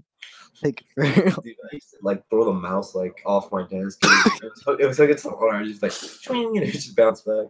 [0.63, 1.13] like for real.
[1.13, 3.99] Dude, I used to like throw the mouse like off my desk.
[4.03, 7.25] it, was, it was like it's the I just like swing and it just bounced
[7.25, 7.47] back.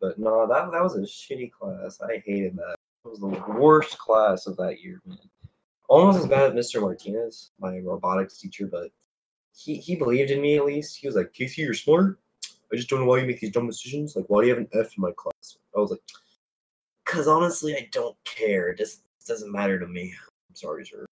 [0.00, 1.98] But no, that that was a shitty class.
[2.00, 2.76] I hated that.
[3.04, 5.18] It was the worst class of that year, man.
[5.88, 6.80] Almost as bad as Mr.
[6.80, 8.90] Martinez, my robotics teacher, but
[9.54, 10.96] he he believed in me at least.
[10.96, 12.18] He was like, Casey, you're smart.
[12.72, 14.16] I just don't know why you make these dumb decisions.
[14.16, 15.58] Like, why do you have an F in my class?
[15.76, 16.00] I was like,
[17.04, 18.68] because honestly, I don't care.
[18.68, 20.12] It just doesn't matter to me.
[20.48, 21.06] I'm sorry, sir.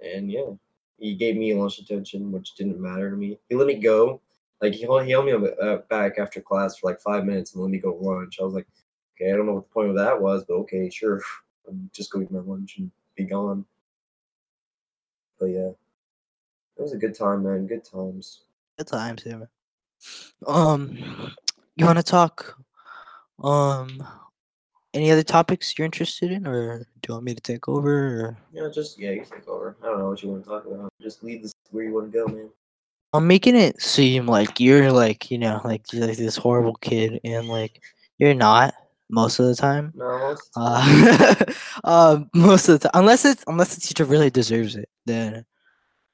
[0.00, 0.50] And yeah,
[0.98, 3.38] he gave me lunch attention, which didn't matter to me.
[3.48, 4.20] He let me go.
[4.62, 7.62] Like he held, he held me uh, back after class for like five minutes and
[7.62, 8.38] let me go lunch.
[8.40, 8.66] I was like,
[9.14, 11.20] okay, I don't know what the point of that was, but okay, sure.
[11.68, 13.66] I'm just going to my lunch and be gone.
[15.38, 15.70] But yeah,
[16.76, 17.66] it was a good time, man.
[17.66, 18.42] Good times.
[18.78, 19.36] Good times, yeah.
[19.36, 19.48] man.
[20.46, 20.96] Um,
[21.76, 22.56] you want to talk?
[23.42, 24.02] Um,
[24.94, 27.90] any other topics you're interested in, or do you want me to take over?
[27.90, 28.38] Or...
[28.52, 29.76] Yeah, just yeah, you take over.
[29.82, 30.92] I don't know what you want to talk about.
[31.02, 32.48] Just lead this where you want to go, man.
[33.12, 37.48] I'm making it seem like you're like you know like like this horrible kid, and
[37.48, 37.82] like
[38.18, 38.74] you're not
[39.10, 39.92] most of the time.
[39.96, 43.80] No, most of the time- Uh, um, most of the time, unless it's unless the
[43.80, 45.44] teacher really deserves it, then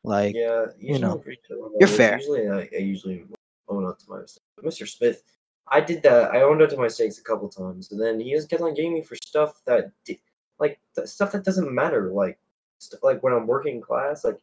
[0.03, 2.19] like yeah, you know, usually I'm pretty chill about you're fair.
[2.19, 3.25] Usually, I, I usually
[3.69, 4.41] own up to my mistakes.
[4.57, 4.87] But Mr.
[4.89, 5.23] Smith,
[5.69, 6.33] I did that.
[6.33, 8.75] I owned up to my mistakes a couple times, and then he just kept on
[8.75, 9.91] getting me for stuff that,
[10.59, 12.11] like, th- stuff that doesn't matter.
[12.13, 12.39] Like,
[12.79, 14.39] st- like when I'm working in class, like,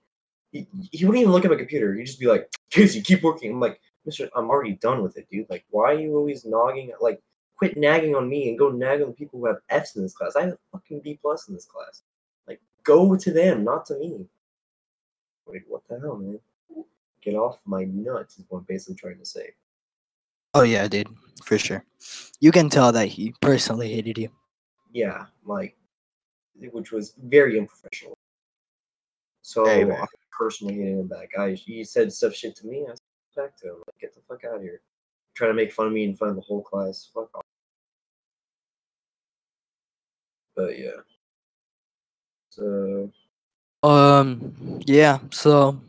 [0.51, 1.93] he, he wouldn't even look at my computer.
[1.93, 5.29] He'd just be like, "Casey, keep working." I'm like, "Mister, I'm already done with it,
[5.29, 5.49] dude.
[5.49, 6.91] Like, why are you always nagging?
[6.99, 7.21] Like,
[7.61, 10.15] quit nagging on me and go nag on the people who have Fs in this
[10.15, 10.35] class.
[10.35, 12.01] I have a fucking B plus in this class.
[12.47, 14.25] Like, go to them, not to me."
[15.45, 16.39] Wait, what the hell, man?
[17.21, 19.51] get off my nuts is what I'm basically trying to say.
[20.55, 21.07] Oh yeah, dude,
[21.43, 21.85] for sure.
[22.39, 24.29] You can tell that he personally hated you.
[24.91, 25.77] Yeah, like,
[26.55, 28.17] which was very unprofessional.
[29.43, 29.67] So.
[29.67, 31.29] I personally hated him back.
[31.37, 32.87] I he said stuff shit to me.
[32.89, 34.81] I said back to him, like, get the fuck out of here.
[35.35, 37.07] Trying to make fun of me in front of the whole class.
[37.13, 37.43] Fuck off.
[40.55, 41.01] But yeah.
[42.49, 43.11] So
[43.83, 45.19] Um, yeah.
[45.31, 45.81] So,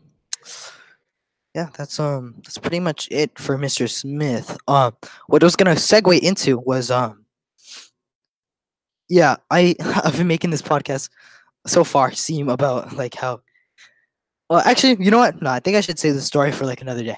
[1.53, 3.89] yeah, that's um, that's pretty much it for Mr.
[3.89, 4.57] Smith.
[4.67, 4.95] Um,
[5.27, 7.25] what I was gonna segue into was um,
[9.09, 11.09] yeah, I I've been making this podcast
[11.67, 13.41] so far seem about like how.
[14.49, 15.41] Well, actually, you know what?
[15.41, 17.17] No, I think I should save the story for like another day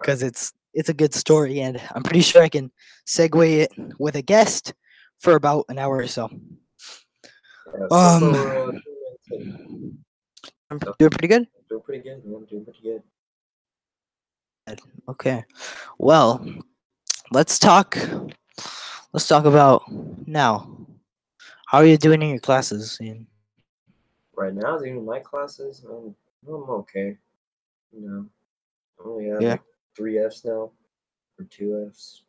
[0.00, 2.70] because it's it's a good story, and I'm pretty sure I can
[3.06, 4.74] segue it with a guest
[5.18, 6.30] for about an hour or so.
[7.90, 9.98] Um, two minutes in.
[10.70, 11.46] I'm doing pretty good.
[11.68, 12.22] doing pretty good.
[12.22, 13.02] doing pretty good.
[15.08, 15.44] Okay.
[15.98, 16.46] Well,
[17.32, 17.98] let's talk.
[19.12, 19.82] Let's talk about
[20.26, 20.76] now.
[21.66, 22.98] How are you doing in your classes?
[23.00, 23.26] Ian?
[24.36, 26.14] Right now, doing my classes, I'm,
[26.46, 27.16] I'm okay.
[27.92, 28.26] You know,
[28.98, 29.56] I only have Yeah.
[29.96, 30.70] three Fs now,
[31.38, 32.22] or two Fs.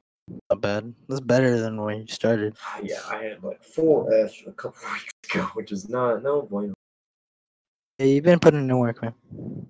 [0.50, 0.94] Not bad.
[1.08, 2.56] That's better than when you started.
[2.84, 6.74] Yeah, I had like four Fs a couple weeks ago, which is not no bueno.
[8.00, 9.14] Yeah, you've been putting in work, man.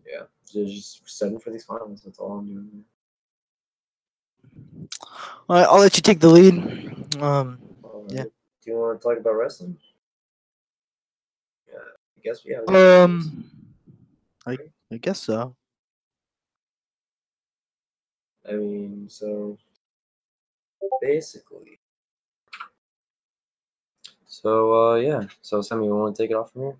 [0.08, 2.02] Yeah, just studying for these finals.
[2.04, 2.69] That's all I'm doing.
[2.71, 2.86] man.
[5.50, 6.56] All right, I'll let you take the lead.
[7.21, 7.60] Um,
[8.10, 8.24] Yeah.
[8.24, 8.32] Do
[8.71, 9.78] you want to talk about wrestling?
[11.67, 12.63] Yeah, I guess we have.
[12.63, 13.26] a few things.
[13.26, 13.45] um,
[14.45, 14.58] I
[14.93, 15.56] I guess so.
[18.47, 19.58] I mean, so
[21.02, 21.80] basically.
[24.26, 26.78] So uh yeah, so Sammy, you want to take it off from here?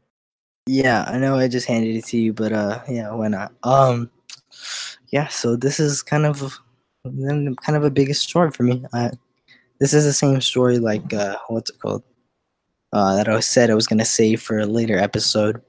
[0.68, 3.52] Yeah, I know I just handed it to you, but uh, yeah, why not?
[3.64, 4.12] Um,
[5.10, 5.28] yeah.
[5.28, 6.58] So this is kind of
[7.04, 8.86] kind of a biggest story for me.
[8.94, 9.12] I,
[9.80, 12.04] this is the same story like uh, what's it called?
[12.94, 15.62] Uh, that I said I was gonna save for a later episode.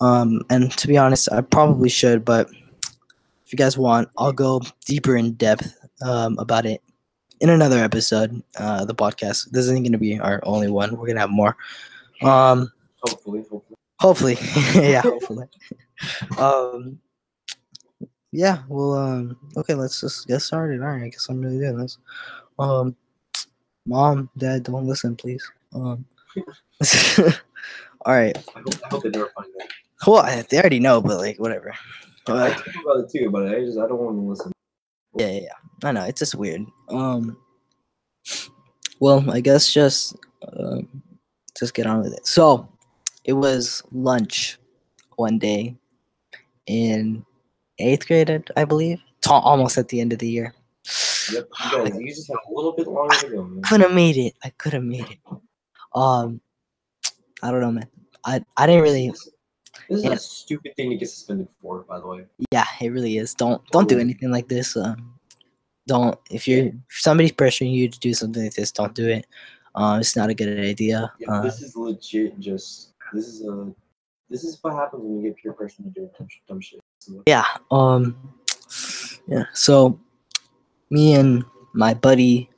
[0.00, 2.50] Um, and to be honest, I probably should, but
[3.46, 6.82] if you guys want, I'll go deeper in depth um, about it
[7.42, 8.42] in another episode.
[8.56, 9.50] Uh, the podcast.
[9.50, 10.96] This isn't gonna be our only one.
[10.96, 11.56] We're gonna have more.
[12.22, 12.72] Um,
[13.06, 13.76] Hopefully, hopefully.
[13.98, 14.36] hopefully
[14.90, 15.46] yeah hopefully
[16.38, 16.96] um
[18.30, 21.76] yeah well um okay let's just get started all right i guess i'm really doing
[21.76, 21.98] this
[22.60, 22.94] um
[23.86, 25.42] mom dad don't listen please
[25.74, 26.04] um
[28.06, 29.68] all right I hope, I hope they never find that.
[30.06, 31.74] well they already know but like whatever
[32.28, 34.52] I uh, talk about it too, but I just I don't want to listen.
[35.16, 36.64] yeah, yeah yeah i know it's just weird.
[36.88, 37.36] Um
[39.00, 40.16] well i guess just
[40.56, 40.88] um
[41.58, 42.26] just get on with it.
[42.26, 42.68] So
[43.24, 44.58] it was lunch
[45.16, 45.76] one day
[46.66, 47.24] in
[47.78, 49.00] eighth grade I- believe.
[49.20, 50.52] Ta- almost at the end of the year.
[51.32, 53.62] Yep, you guys, you just have a little bit longer to go, man.
[53.62, 55.18] could have made it i could have made it.
[55.94, 56.40] Um
[57.42, 57.86] i don't know man.
[58.24, 59.28] I i didn't really This,
[59.88, 60.12] this is Yeah.
[60.12, 62.24] a stupid thing to get suspended for, by the way.
[62.50, 63.34] yeah it really is.
[63.34, 65.14] Don't don't do anything like this um
[65.92, 69.26] don't if you're if somebody's pressuring you to do something like this don't do it
[69.74, 72.38] uh, it's not a good idea Yeah, uh, this is legit.
[72.38, 73.72] Just this is a
[74.28, 76.80] this is what happens when you get peer pressure to do dumb, dumb shit.
[77.26, 78.16] Yeah um
[79.26, 79.98] yeah so
[80.90, 82.48] me and my buddy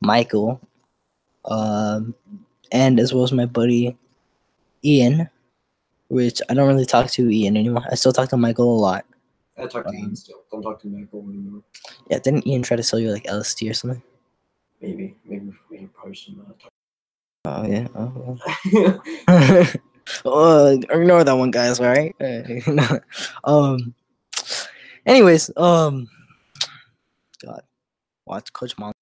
[0.00, 0.60] michael
[1.46, 2.14] um
[2.72, 3.96] and as well as my buddy
[4.84, 5.28] ian
[6.08, 9.04] which i don't really talk to ian anymore i still talk to michael a lot
[9.62, 10.42] I talk to Um, Ian still.
[10.50, 11.62] Don't talk to Michael anymore.
[12.10, 14.02] yeah didn't ian try to sell you like lsd or something
[14.80, 16.70] Maybe, maybe we probably should not talk.
[17.44, 19.02] oh yeah oh, well.
[20.26, 22.14] uh, ignore that one guys all right
[23.44, 23.94] um
[25.06, 26.08] anyways um
[27.44, 27.62] god
[28.26, 28.92] watch coach mom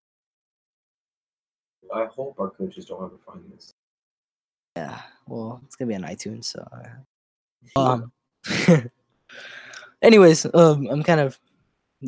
[1.95, 3.73] I hope our coaches don't ever find this.
[4.77, 6.61] Yeah, well, it's gonna be on iTunes, so.
[6.71, 8.13] uh, Um.
[10.03, 11.39] Anyways, um, I'm kind of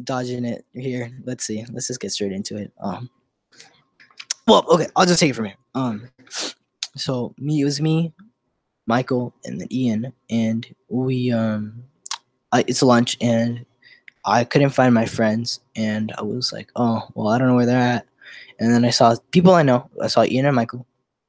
[0.05, 1.11] dodging it here.
[1.25, 1.65] Let's see.
[1.71, 2.73] Let's just get straight into it.
[2.81, 3.11] Um.
[4.47, 5.57] Well, okay, I'll just take it from here.
[5.75, 6.09] Um.
[6.97, 8.13] So me, it was me,
[8.87, 11.85] Michael, and then Ian, and we um,
[12.53, 13.65] I, it's lunch, and
[14.25, 17.67] I couldn't find my friends, and I was like, oh, well, I don't know where
[17.67, 18.07] they're at,
[18.59, 19.89] and then I saw people I know.
[20.03, 20.87] I saw Ian and Michael,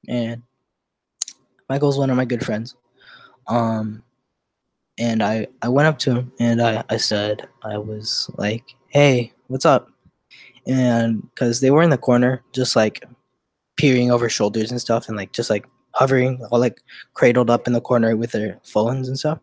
[0.08, 0.42] and
[1.70, 2.76] Michael's one of my good friends.
[3.48, 4.04] Um,
[5.02, 9.34] and I I went up to him and I I said I was like, hey,
[9.48, 9.90] what's up?
[10.68, 13.04] And because they were in the corner, just like
[13.78, 16.82] peering over shoulders and stuff, and like just like hovering, all like
[17.16, 19.40] cradled up in the corner with their phones and stuff.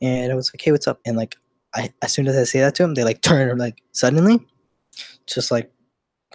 [0.00, 1.00] And I was like, hey, what's up?
[1.04, 1.36] And like
[1.74, 4.40] I as soon as I say that to them, they like turn like suddenly,
[5.26, 5.70] just like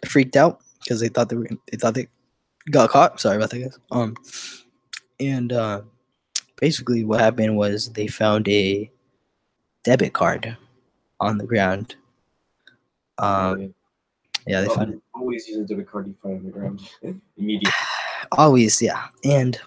[0.06, 2.08] freaked out because they thought they were they thought they
[2.70, 3.20] got caught.
[3.20, 3.80] Sorry about that, guys.
[3.90, 4.16] Um,
[5.20, 5.82] and uh,
[6.58, 8.90] basically what happened was they found a
[9.84, 10.58] debit card
[11.20, 11.96] on the ground.
[13.18, 13.74] Um,
[14.48, 15.02] yeah, they found it.
[15.14, 16.82] always use a debit card you find on the ground.
[17.38, 17.72] Immediately.
[18.32, 19.08] always yeah.
[19.24, 19.60] And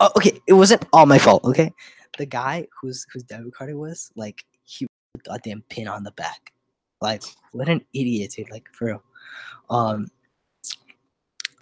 [0.00, 1.72] oh, okay it wasn't all my fault okay?
[2.18, 4.86] The guy whose whose debit card it was like he
[5.24, 6.52] goddamn pin on the back.
[7.00, 9.02] Like what an idiot dude like for real.
[9.70, 10.08] Um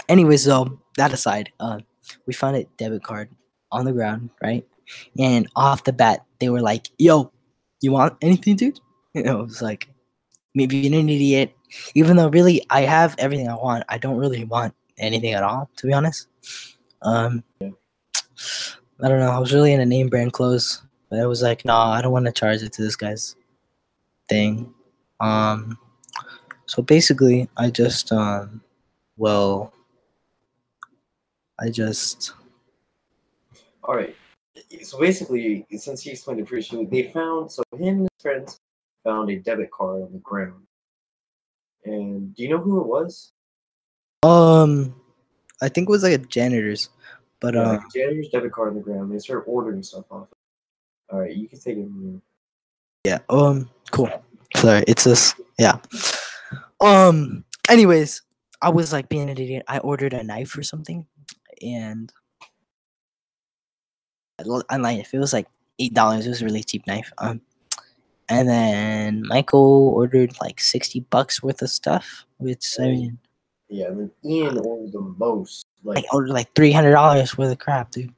[0.08, 1.80] anyways though that aside uh
[2.26, 3.28] we found a debit card
[3.72, 4.66] on the ground right
[5.18, 7.30] and off the bat they were like yo
[7.80, 8.80] you want anything dude
[9.14, 9.88] know it was like
[10.54, 11.56] maybe you're an idiot
[11.94, 15.70] even though really I have everything I want, I don't really want anything at all,
[15.76, 16.28] to be honest.
[17.02, 19.30] Um, I don't know.
[19.30, 22.12] I was really into name brand clothes, but I was like, no, nah, I don't
[22.12, 23.36] want to charge it to this guy's
[24.28, 24.72] thing.
[25.20, 25.78] Um,
[26.66, 28.62] so basically, I just, um,
[29.16, 29.72] well,
[31.60, 32.32] I just.
[33.86, 34.14] All right.
[34.82, 38.58] So basically, since he explained it pretty they found so him and his friends
[39.04, 40.66] found a debit card on the ground
[41.86, 43.32] and do you know who it was?
[44.22, 44.94] Um,
[45.62, 46.90] I think it was like a janitor's,
[47.40, 49.12] but yeah, uh, like janitor's debit card on the ground.
[49.12, 50.28] They started ordering stuff off.
[51.10, 51.88] All right, you can take it.
[53.04, 53.18] Yeah.
[53.28, 53.70] Um.
[53.92, 54.10] Cool.
[54.56, 55.34] Sorry, it's this.
[55.58, 55.78] Yeah.
[56.80, 57.44] Um.
[57.68, 58.22] Anyways,
[58.60, 59.64] I was like being an idiot.
[59.68, 61.06] I ordered a knife or something,
[61.62, 62.12] and
[64.44, 65.46] online if it was like
[65.78, 66.26] eight dollars.
[66.26, 67.12] It was a really cheap knife.
[67.18, 67.40] Um.
[68.28, 73.18] And then Michael ordered like sixty bucks worth of stuff, which I mean,
[73.68, 73.86] yeah.
[73.86, 75.66] And then Ian ordered the most.
[75.84, 78.12] Like I ordered like three hundred dollars worth of crap, dude.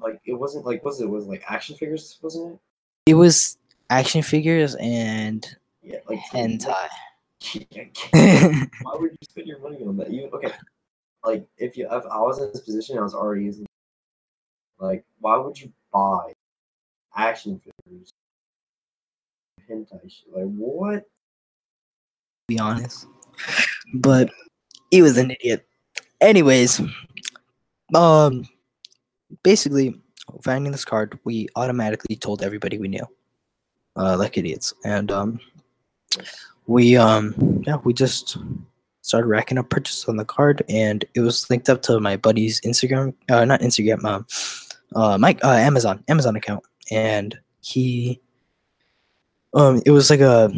[0.00, 3.10] Like it wasn't like was it was it like action figures, wasn't it?
[3.10, 3.58] It was
[3.90, 5.46] action figures and
[5.82, 6.74] yeah, like hentai.
[8.82, 10.10] Why would you spend your money on that?
[10.10, 10.52] You okay?
[11.24, 13.66] Like if you if I was in this position, I was already using.
[14.82, 16.32] Like, why would you buy
[17.14, 18.12] action figures
[19.70, 20.34] hentai shit.
[20.34, 21.04] Like what?
[22.48, 23.06] Be honest,
[23.94, 24.30] but
[24.90, 25.66] he was an idiot.
[26.20, 26.80] Anyways,
[27.94, 28.48] um,
[29.42, 29.94] basically,
[30.42, 33.06] finding this card, we automatically told everybody we knew,
[33.96, 35.40] uh, like idiots, and um,
[36.66, 38.36] we um, yeah, we just
[39.02, 42.60] started racking up purchases on the card, and it was linked up to my buddy's
[42.62, 44.26] Instagram, uh, not Instagram, um,
[44.94, 48.20] uh, my uh, Amazon, Amazon account, and he
[49.54, 50.50] um, it was like a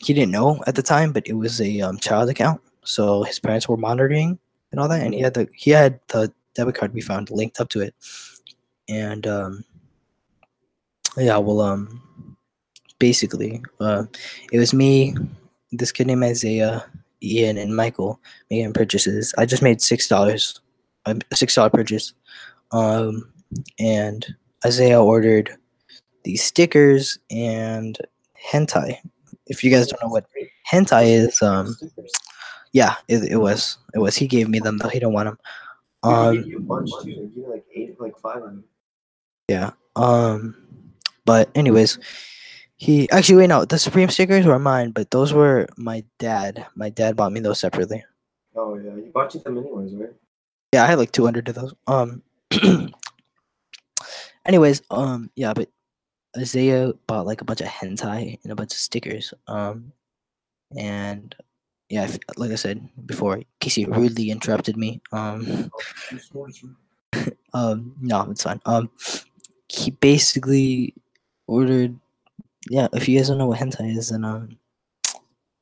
[0.00, 2.60] he didn't know at the time, but it was a um, child account.
[2.84, 4.38] So his parents were monitoring
[4.72, 7.60] and all that, and he had the he had the debit card we found linked
[7.60, 7.94] up to it,
[8.88, 9.64] and um,
[11.16, 12.36] yeah, well, um,
[12.98, 14.04] basically, uh,
[14.52, 15.14] it was me,
[15.72, 16.84] this kid named Isaiah,
[17.22, 19.34] Ian, and Michael making purchases.
[19.36, 20.60] I just made six dollars,
[21.06, 22.14] a six dollar purchase,
[22.72, 23.29] um,
[23.78, 24.26] and
[24.64, 25.50] Isaiah ordered
[26.24, 27.98] these stickers and
[28.52, 28.98] hentai.
[29.46, 30.26] If you guys don't know what
[30.70, 31.76] hentai is, um,
[32.72, 34.16] yeah, it, it was it was.
[34.16, 34.88] He gave me them though.
[34.88, 35.38] He don't want them.
[36.02, 36.36] Um,
[36.68, 38.42] like eight, like five.
[39.48, 39.70] Yeah.
[39.96, 40.54] Um,
[41.24, 41.98] but anyways,
[42.76, 46.66] he actually wait no, the Supreme stickers were mine, but those were my dad.
[46.76, 48.04] My dad bought me those separately.
[48.54, 50.10] Oh yeah, he bought you them anyways, right?
[50.72, 51.74] Yeah, I had like two hundred of those.
[51.86, 52.22] Um.
[54.50, 55.68] anyways, um, yeah, but
[56.36, 59.32] Isaiah bought like a bunch of hentai and a bunch of stickers.
[59.46, 59.92] Um,
[60.76, 61.34] and
[61.88, 65.00] yeah, if, like I said before, Casey rudely interrupted me.
[65.12, 65.70] Um,
[67.54, 68.60] um, no, it's fine.
[68.66, 68.90] Um,
[69.68, 70.94] he basically
[71.46, 71.96] ordered.
[72.68, 74.58] Yeah, if you guys don't know what hentai is, then um,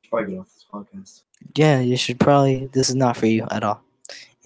[0.09, 1.22] probably get off this podcast.
[1.55, 2.70] Yeah, you should probably.
[2.72, 3.83] This is not for you at all,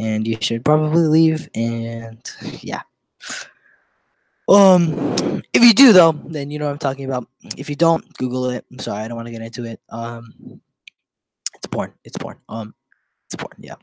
[0.01, 1.49] and you should probably leave.
[1.55, 2.21] And
[2.61, 2.83] yeah.
[4.49, 7.29] Um, if you do though, then you know what I'm talking about.
[7.57, 8.65] If you don't, Google it.
[8.71, 9.81] I'm sorry, I don't want to get into it.
[9.89, 10.61] Um,
[11.55, 11.93] it's porn.
[12.05, 12.39] It's porn.
[12.49, 12.75] Um,
[13.27, 13.55] it's porn.
[13.59, 13.77] Yeah,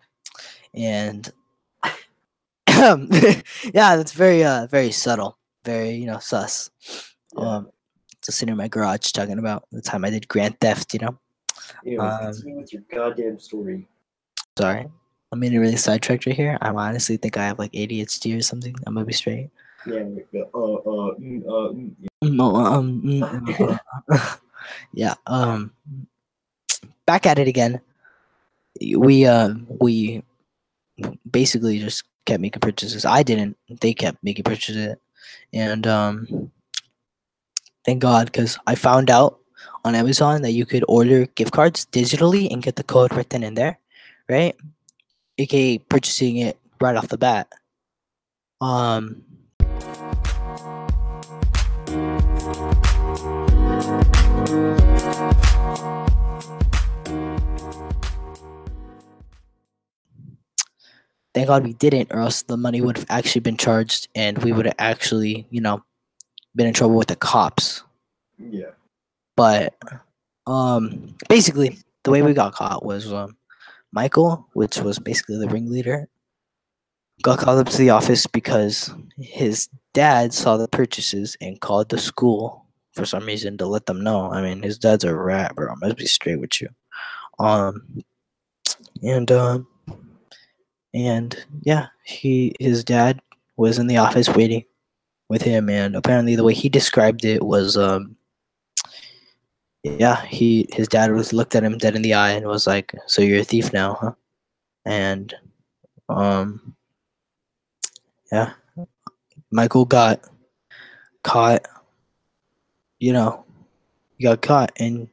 [0.73, 1.31] and
[2.83, 3.07] um
[3.73, 6.69] yeah, that's very uh very subtle, very you know sus.
[7.37, 7.43] Yeah.
[7.43, 7.69] Um,
[8.23, 10.93] just sitting in my garage talking about the time I did Grand Theft.
[10.93, 11.19] You know.
[11.85, 13.87] Anyway, um, with your goddamn story.
[14.57, 14.87] Sorry,
[15.31, 16.57] I'm getting really sidetracked right here.
[16.61, 18.75] I honestly think I have like ADHD or something.
[18.85, 19.49] I'm gonna be straight.
[19.85, 20.03] Yeah,
[20.53, 22.67] uh, uh, mm, uh, mm, yeah.
[22.75, 23.79] um, mm,
[24.93, 25.13] yeah.
[25.25, 25.71] Um,
[27.05, 27.81] back at it again.
[28.95, 30.23] We uh we
[31.29, 33.05] basically just kept making purchases.
[33.05, 33.57] I didn't.
[33.81, 34.95] They kept making purchases,
[35.53, 36.51] and um,
[37.85, 39.39] Thank God, because I found out
[39.83, 43.43] on Amazon that you could order gift cards digitally and get the code right then
[43.43, 43.79] and there,
[44.29, 44.55] right?
[45.37, 47.47] AKA purchasing it right off the bat.
[48.61, 49.23] Um,
[61.33, 64.51] thank God we didn't, or else the money would have actually been charged and we
[64.51, 65.83] would have actually, you know,
[66.55, 67.83] been in trouble with the cops.
[68.37, 68.71] Yeah.
[69.35, 69.75] But
[70.47, 73.37] um basically the way we got caught was um
[73.91, 76.07] Michael, which was basically the ringleader,
[77.23, 81.97] got called up to the office because his dad saw the purchases and called the
[81.97, 82.58] school
[82.99, 84.31] for some reason to let them know.
[84.31, 85.71] I mean, his dad's a rat, bro.
[85.71, 86.69] I must be straight with you.
[87.39, 88.03] Um,
[89.01, 89.67] and um,
[90.93, 93.21] and yeah, he his dad
[93.57, 94.65] was in the office waiting
[95.29, 98.15] with him, and apparently the way he described it was um,
[99.83, 102.93] yeah, he his dad was looked at him dead in the eye and was like,
[103.07, 104.13] "So you're a thief now, huh?"
[104.85, 105.33] And
[106.09, 106.75] um,
[108.31, 108.53] yeah,
[109.51, 110.21] Michael got
[111.23, 111.65] caught.
[112.99, 113.45] You know,
[114.17, 115.07] he got caught and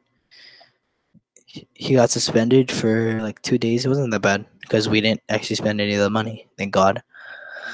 [1.46, 3.84] he- got suspended for like two days.
[3.84, 6.46] It wasn't that bad because we didn't actually spend any of the money.
[6.58, 7.02] Thank God.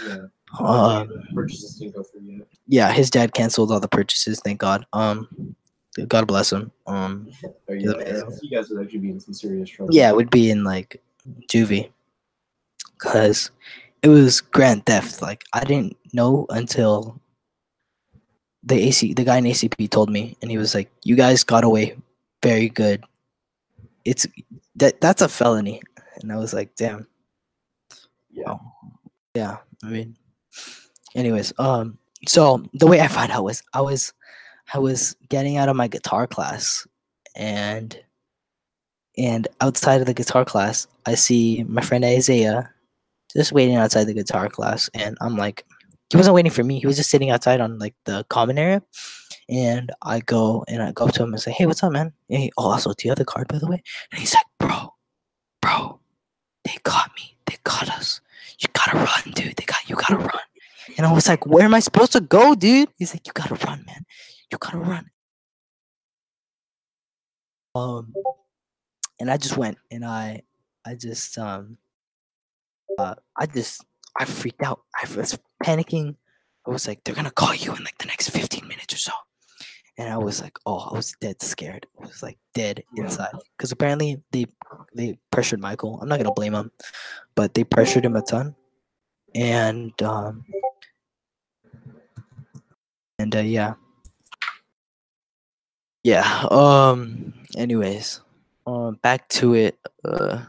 [0.06, 0.18] Yeah.
[0.60, 2.46] Um, purchases didn't go through yet.
[2.68, 4.40] yeah, his dad canceled all the purchases.
[4.40, 4.84] Thank God.
[4.92, 5.56] Um,
[6.08, 6.70] God bless him.
[6.86, 7.28] Um,
[7.68, 7.92] Yeah.
[7.98, 8.22] yeah.
[8.42, 9.94] You guys would actually be in some serious trouble.
[9.94, 11.02] yeah, it would be in like
[11.48, 11.90] juvie
[12.98, 13.50] because
[14.02, 15.22] it was grand theft.
[15.22, 17.18] Like I didn't know until
[18.62, 21.64] the AC, the guy in ACP told me, and he was like, "You guys got
[21.64, 21.96] away
[22.42, 23.04] very good.
[24.04, 24.26] It's
[24.76, 25.82] that that's a felony."
[26.20, 27.06] And I was like, "Damn."
[28.30, 28.56] Yeah.
[29.34, 30.16] Yeah, I mean,
[31.14, 31.98] anyways, um,
[32.28, 34.12] so the way I found out was I was,
[34.74, 36.86] I was getting out of my guitar class,
[37.34, 37.98] and,
[39.16, 42.70] and outside of the guitar class, I see my friend Isaiah,
[43.34, 45.64] just waiting outside the guitar class, and I'm like,
[46.12, 46.78] he wasn't waiting for me.
[46.78, 48.82] He was just sitting outside on like the common area,
[49.48, 52.12] and I go and I go up to him and say, "Hey, what's up, man?"
[52.30, 53.82] And he, oh, also, do you have the card, by the way?
[54.12, 54.94] And he's like, "Bro,
[55.60, 56.00] bro,
[56.64, 57.36] they caught me.
[57.46, 58.20] They caught us."
[58.62, 59.56] you gotta run, dude.
[59.56, 60.30] They got you gotta run.
[60.96, 62.88] And I was like, where am I supposed to go, dude?
[62.98, 64.04] He's like, you gotta run, man.
[64.50, 65.10] You gotta run.
[67.74, 68.12] Um,
[69.18, 70.42] and I just went and I,
[70.84, 71.78] I just um,
[72.98, 73.84] uh, I just
[74.18, 74.82] I freaked out.
[74.94, 76.16] I was panicking.
[76.66, 79.12] I was like, they're gonna call you in like the next fifteen minutes or so.
[79.98, 81.86] And I was like, oh, I was dead scared.
[82.00, 84.46] I was like dead inside because apparently they
[84.94, 85.98] they pressured Michael.
[86.00, 86.70] I'm not gonna blame him,
[87.34, 88.54] but they pressured him a ton,
[89.34, 90.44] and um,
[93.18, 93.74] and uh, yeah,
[96.04, 96.46] yeah.
[96.50, 97.34] Um.
[97.56, 98.22] Anyways,
[98.66, 99.78] um, back to it.
[100.04, 100.44] Uh,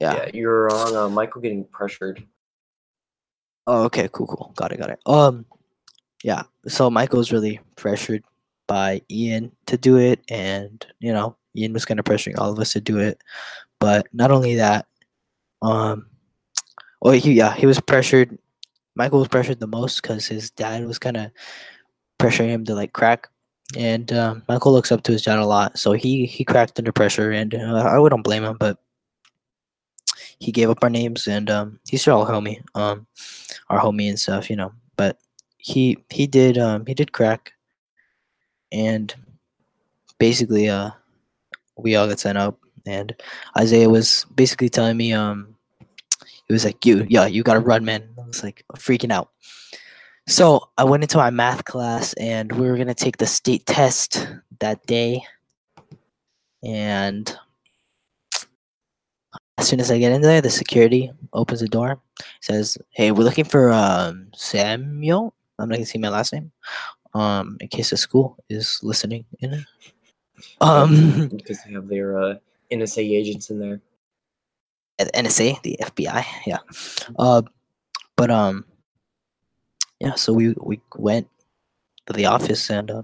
[0.00, 0.14] yeah.
[0.14, 0.30] Yeah.
[0.32, 2.26] You're on uh, Michael getting pressured.
[3.66, 4.52] Oh, okay, cool, cool.
[4.56, 5.00] Got it, got it.
[5.06, 5.46] Um,
[6.24, 6.42] yeah.
[6.66, 8.24] So Michael's really pressured
[8.66, 12.58] by Ian to do it, and you know, Ian was kind of pressuring all of
[12.58, 13.20] us to do it.
[13.78, 14.86] But not only that,
[15.62, 16.06] um,
[17.02, 18.38] oh he yeah, he was pressured.
[18.94, 21.30] Michael was pressured the most because his dad was kind of
[22.18, 23.28] pressuring him to like crack,
[23.76, 26.92] and um, Michael looks up to his dad a lot, so he he cracked under
[26.92, 28.78] pressure, and uh, I wouldn't blame him, but
[30.40, 32.62] he gave up our names, and um, he's still our homie.
[32.74, 33.06] Um,
[33.68, 34.72] our homie and stuff, you know.
[34.96, 35.18] But
[35.58, 37.52] he he did um he did crack,
[38.72, 39.14] and
[40.18, 40.90] basically uh
[41.76, 43.14] we all got sent up, and
[43.56, 45.54] Isaiah was basically telling me um
[46.46, 48.08] he was like you yeah you gotta run man.
[48.18, 49.30] I was like freaking out.
[50.26, 54.26] So I went into my math class, and we were gonna take the state test
[54.60, 55.22] that day,
[56.64, 57.36] and.
[59.60, 62.00] As soon as I get in there, the security opens the door
[62.40, 65.34] says, "Hey, we're looking for um Samuel.
[65.58, 66.50] I'm not gonna say my last name.
[67.12, 69.66] Um, in case the school is listening in.
[70.62, 72.34] Um, because they have their uh,
[72.72, 73.82] NSA agents in there.
[74.98, 76.60] NSA, the FBI, yeah.
[77.18, 77.42] Uh,
[78.16, 78.64] but um,
[80.00, 80.14] yeah.
[80.14, 81.28] So we we went
[82.06, 83.02] to the office and uh,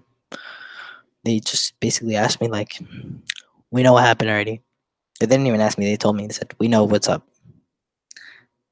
[1.22, 2.80] they just basically asked me like,
[3.70, 4.62] "We know what happened already."
[5.20, 5.86] They didn't even ask me.
[5.86, 6.26] They told me.
[6.26, 7.26] They said, "We know what's up.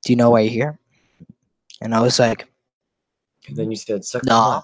[0.04, 0.78] Do you know why you're here?"
[1.80, 2.48] And I was like,
[3.46, 4.62] And then you said second Nah.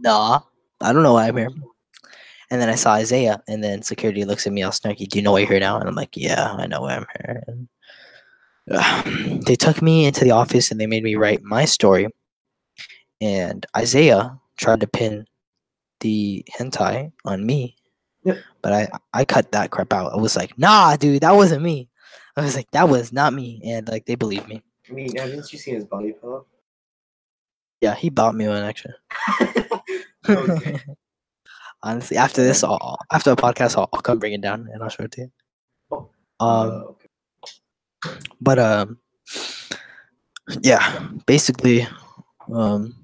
[0.00, 0.40] nah,
[0.80, 1.50] I don't know why I'm here.
[2.50, 5.06] And then I saw Isaiah, and then security looks at me all snarky.
[5.08, 5.78] Do you know why you're here now?
[5.78, 7.44] And I'm like, yeah, I know why I'm here.
[7.46, 7.68] And,
[8.70, 12.08] uh, they took me into the office and they made me write my story.
[13.20, 15.26] And Isaiah tried to pin
[16.00, 17.76] the hentai on me.
[18.28, 18.38] Yep.
[18.62, 20.12] But I I cut that crap out.
[20.12, 21.88] I was like, nah, dude, that wasn't me.
[22.36, 24.62] I was like, that was not me, and like they believed me.
[24.88, 26.46] I mean, haven't you seen his body pillow?
[27.80, 28.94] Yeah, he bought me one actually.
[30.28, 30.78] Okay.
[31.82, 34.88] Honestly, after this, I'll, after the podcast, I'll, I'll come bring it down and I'll
[34.90, 35.32] show it to you.
[35.92, 36.10] Oh,
[36.40, 38.18] Um, Uh, okay.
[38.40, 38.98] but um,
[40.62, 41.86] yeah, basically,
[42.52, 42.94] um,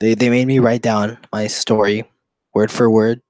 [0.00, 2.04] they they made me write down my story
[2.54, 3.22] word for word.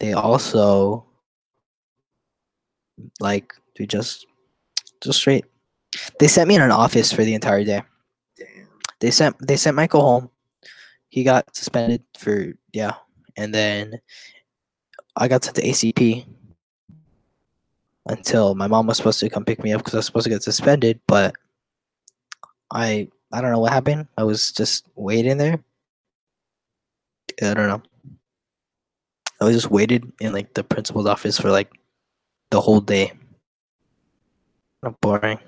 [0.00, 1.06] They also
[3.20, 4.26] like they just
[5.00, 5.44] just straight.
[6.18, 7.82] They sent me in an office for the entire day.
[8.36, 8.68] Damn.
[9.00, 10.30] They sent they sent Michael home.
[11.10, 12.94] He got suspended for yeah,
[13.36, 14.00] and then
[15.16, 16.24] I got sent to ACP
[18.06, 20.30] until my mom was supposed to come pick me up because I was supposed to
[20.30, 21.34] get suspended, but
[22.72, 24.08] I I don't know what happened.
[24.16, 25.62] I was just waiting there.
[27.42, 27.82] I don't know.
[29.40, 31.70] I was just waited in like the principal's office for like
[32.50, 33.12] the whole day.
[34.82, 35.38] Of boring.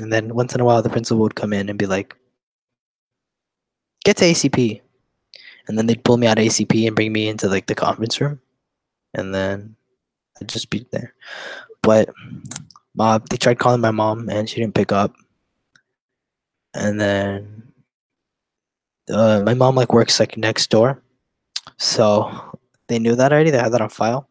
[0.00, 2.16] And then once in a while, the principal would come in and be like,
[4.04, 4.80] "Get to ACP,"
[5.66, 8.20] and then they'd pull me out of ACP and bring me into like the conference
[8.20, 8.40] room,
[9.12, 9.76] and then
[10.40, 11.14] I'd just be there.
[11.82, 12.08] But
[12.98, 15.14] uh, they tried calling my mom and she didn't pick up.
[16.74, 17.72] And then
[19.10, 21.02] uh, my mom like works like next door,
[21.76, 22.47] so
[22.88, 23.50] they knew that already.
[23.50, 24.28] They had that on file.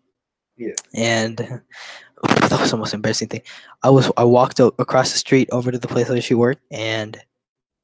[0.58, 0.74] Yeah.
[0.94, 1.38] And
[2.24, 3.42] that was the most embarrassing thing.
[3.84, 6.64] I was I walked o- across the street over to the place where she worked,
[6.72, 7.18] and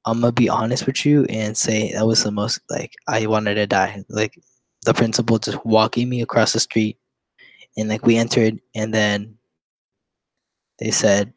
[0.05, 3.55] I'm gonna be honest with you and say that was the most like I wanted
[3.55, 4.03] to die.
[4.09, 4.39] Like
[4.85, 6.97] the principal just walking me across the street,
[7.77, 9.37] and like we entered, and then
[10.79, 11.33] they said,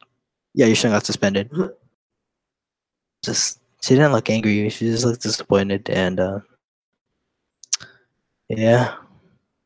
[0.53, 1.51] "Yeah, you shouldn't got suspended."
[3.23, 4.69] just she didn't look angry.
[4.69, 6.39] She just looked disappointed, and uh,
[8.49, 8.95] yeah,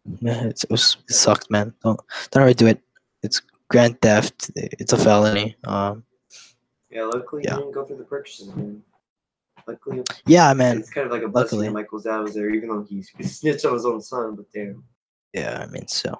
[0.21, 1.73] it's, it was it sucked, man.
[1.83, 1.99] Don't
[2.31, 2.81] don't ever do it.
[3.23, 4.51] It's grand theft.
[4.55, 5.55] It's a felony.
[5.63, 6.03] Um,
[6.89, 7.55] Yeah, luckily Yeah.
[7.55, 8.83] you didn't go through the purchases, man.
[9.67, 10.79] Luckily, yeah, man.
[10.79, 11.67] it's kind of like a blessing luckily.
[11.67, 14.35] that Michael's dad was there, even though he he snitched on his own son.
[14.35, 14.83] But damn,
[15.33, 16.19] Yeah, I mean, so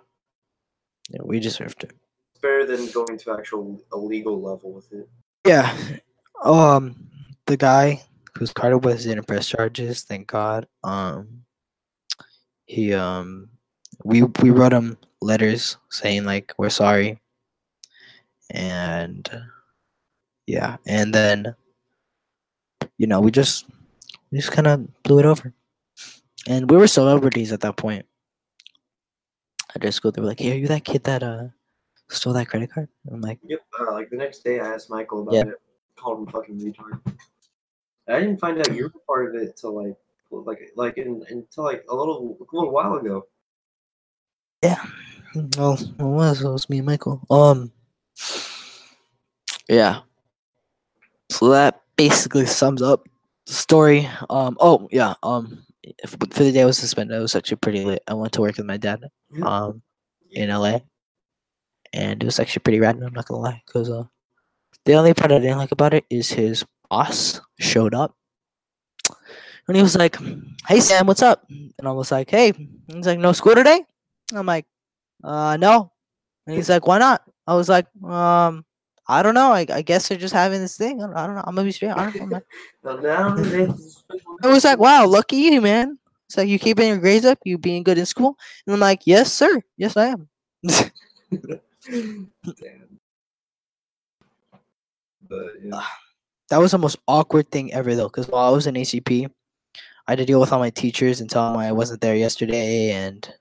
[1.10, 1.92] yeah, we deserved it.
[2.34, 5.10] it's better than going to actual illegal level with it.
[5.46, 5.76] Yeah.
[6.44, 7.10] Um,
[7.48, 8.04] the guy
[8.38, 10.04] whose car it was didn't press charges.
[10.04, 10.68] Thank God.
[10.84, 11.44] Um,
[12.66, 13.50] he um,
[14.04, 17.20] we we wrote him letters saying like we're sorry,
[18.50, 19.30] and
[20.48, 21.56] yeah, and then
[22.98, 23.66] you know we just
[24.32, 25.54] we just kind of blew it over,
[26.48, 28.06] and we were celebrities at that point.
[29.74, 31.46] At their school, they were like, "Hey, are you that kid that uh
[32.10, 33.62] stole that credit card?" I'm like, Yep.
[33.80, 35.52] Uh, like the next day, I asked Michael about Yeah.
[35.54, 35.62] it.
[35.96, 37.00] Called him fucking retard.
[38.10, 39.96] I didn't find out you were part of it till like,
[40.32, 43.28] like, like in, until like a little, a little while ago.
[44.64, 44.84] Yeah.
[45.58, 46.42] Well, it was.
[46.42, 47.22] It was me and Michael.
[47.30, 47.72] Um.
[49.70, 50.02] Yeah.
[51.30, 53.08] So that basically sums up
[53.48, 54.10] the story.
[54.30, 54.58] Um.
[54.60, 55.14] Oh yeah.
[55.24, 55.64] Um.
[55.84, 58.04] if- For the day I was suspended, it was actually pretty lit.
[58.08, 59.06] I went to work with my dad.
[59.44, 59.82] Um.
[60.32, 60.80] In LA.
[61.94, 62.96] And it was actually pretty rad.
[63.02, 64.04] I'm not gonna lie, because uh,
[64.86, 68.16] the only part I didn't like about it is his boss showed up,
[69.68, 70.16] and he was like,
[70.70, 72.54] "Hey Sam, what's up?" And I was like, "Hey."
[72.88, 73.84] He's like, "No school today."
[74.38, 74.66] I'm like,
[75.24, 75.92] uh, no.
[76.48, 77.22] And he's like, why not?
[77.48, 78.66] I was like, um,
[79.08, 79.52] I don't know.
[79.52, 81.02] I, I guess they're just having this thing.
[81.04, 81.44] I don't, I don't know.
[81.46, 81.92] I'm gonna be straight.
[81.92, 82.42] I don't know, man.
[82.84, 83.70] Now, now they-
[84.44, 85.98] I was like, wow, lucky you, man.
[86.28, 88.38] It's like you keeping your grades up, you being good in school.
[88.66, 89.62] And I'm like, yes, sir.
[89.78, 90.30] Yes, I am.
[95.28, 95.82] But yeah.
[96.50, 99.30] that was the most awkward thing ever, though, because while I was in ACP,
[100.08, 102.92] I had to deal with all my teachers and tell them I wasn't there yesterday
[102.92, 103.34] and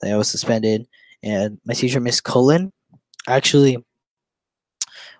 [0.00, 0.86] that I was suspended.
[1.22, 2.72] And my teacher, Miss Cullen,
[3.26, 3.76] actually,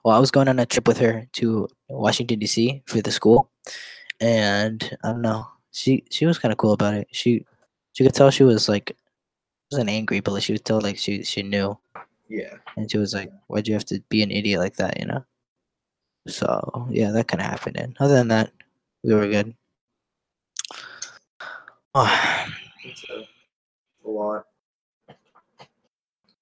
[0.04, 2.82] well, I was going on a trip with her to Washington D.C.
[2.86, 3.50] for the school,
[4.20, 7.08] and I don't know, she she was kind of cool about it.
[7.12, 7.44] She
[7.94, 8.96] she could tell she was like
[9.72, 11.76] wasn't angry, but like she could tell like she she knew,
[12.28, 12.54] Yeah.
[12.76, 15.24] and she was like, "Why'd you have to be an idiot like that?" You know.
[16.28, 17.76] So yeah, that kind of happened.
[17.76, 18.52] And other than that,
[19.02, 19.54] we were good.
[21.94, 22.46] Oh,
[22.84, 23.26] It's a,
[24.06, 24.44] a lot.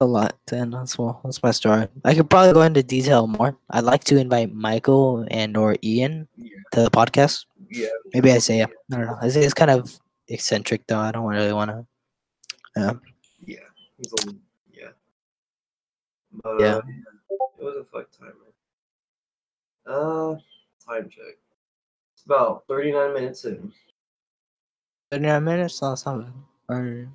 [0.01, 0.36] A lot.
[0.47, 1.88] Then that's well, that's my story.
[2.05, 3.57] I could probably go into detail more.
[3.70, 6.57] I'd like to invite Michael and or Ian Yeah.
[6.72, 7.47] to the podcast.
[7.70, 7.88] Yeah.
[8.14, 8.68] Maybe Isaiah.
[8.92, 9.18] I don't know.
[9.22, 10.99] Isaiah's kind of eccentric though.
[10.99, 11.86] I don't really want to.
[12.76, 12.92] Yeah.
[13.44, 14.12] He's
[14.72, 14.88] yeah.
[16.42, 16.74] But, Yeah.
[16.76, 16.82] Uh,
[17.59, 18.34] it was a fuck timer.
[19.86, 20.34] Uh,
[20.86, 21.38] time check.
[22.14, 23.72] It's about 39 minutes in.
[25.11, 25.80] 39 minutes?
[25.80, 26.32] No, it's not bad.
[26.68, 27.09] Or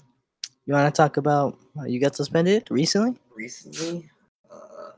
[0.66, 3.18] you want to talk about how you got suspended recently?
[3.36, 4.10] Recently,
[4.52, 4.92] uh,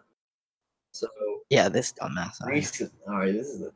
[0.92, 1.08] so
[1.50, 2.42] Yeah, this dumbass.
[2.42, 2.82] All right.
[3.08, 3.72] All right, this is the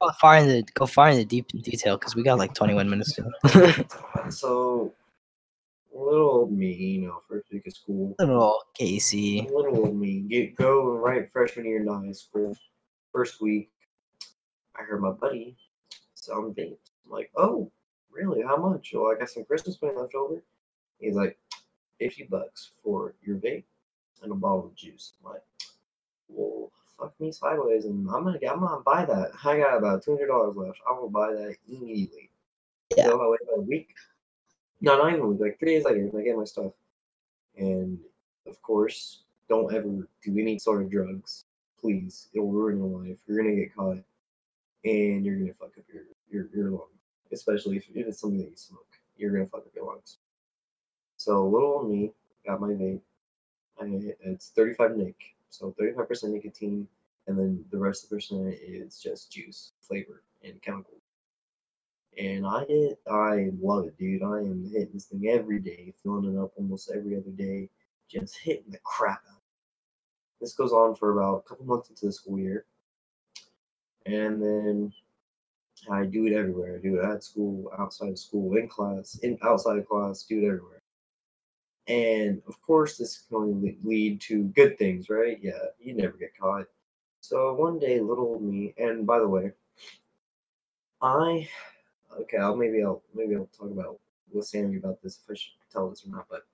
[0.00, 2.88] Go far in the go far in the deep detail because we got like 21
[2.88, 3.86] minutes to.
[4.30, 4.94] so
[5.92, 8.14] little old me, you know, first week of school.
[8.18, 9.48] Little Casey.
[9.52, 12.56] Little old me, get go right freshman year in high school.
[13.12, 13.70] First week,
[14.78, 15.56] I heard my buddy
[16.14, 16.78] selling vapes.
[17.04, 17.70] I'm like, oh,
[18.10, 18.42] really?
[18.42, 18.92] How much?
[18.94, 20.42] Well, I got some Christmas money left over.
[20.98, 21.38] He's like,
[21.98, 23.64] fifty bucks for your vape
[24.22, 25.14] and a bottle of juice.
[25.24, 25.42] I'm like,
[26.28, 29.32] well, fuck me sideways, and I'm gonna, I'm gonna buy that.
[29.44, 30.78] I got about two hundred dollars left.
[30.88, 32.30] I will buy that immediately.
[32.96, 33.06] Yeah.
[33.06, 33.94] So I wait about a week.
[34.80, 35.40] No, not even a week.
[35.40, 36.72] Like three days later, I get my stuff,
[37.56, 37.98] and
[38.46, 41.44] of course, don't ever do any sort of drugs.
[41.80, 43.18] Please, it'll ruin your life.
[43.26, 43.98] You're gonna get caught,
[44.84, 46.82] and you're gonna fuck up your your your lungs.
[47.32, 48.86] Especially if, if it's something that you smoke,
[49.16, 50.18] you're gonna fuck up your lungs.
[51.18, 52.12] So little me
[52.46, 53.00] got my vape.
[53.80, 55.16] I it's 35 nic,
[55.50, 56.86] so 35% nicotine,
[57.26, 60.94] and then the rest of the percent is just juice, flavor, and chemical.
[62.16, 64.22] And I get, I love it, dude.
[64.22, 67.68] I am hitting this thing every day, filling it up almost every other day,
[68.08, 69.42] just hitting the crap out.
[70.40, 72.64] This goes on for about a couple months into the school year,
[74.06, 74.92] and then
[75.90, 76.76] I do it everywhere.
[76.76, 80.38] I do it at school, outside of school, in class, in outside of class, do
[80.38, 80.77] it everywhere.
[81.88, 85.38] And of course, this can only lead to good things, right?
[85.42, 86.66] Yeah, you never get caught.
[87.20, 89.52] So one day, little me, and by the way,
[91.00, 91.48] I
[92.20, 93.98] okay, I'll maybe I'll maybe I'll talk about
[94.32, 96.44] with Sammy about this if I should tell this or not, but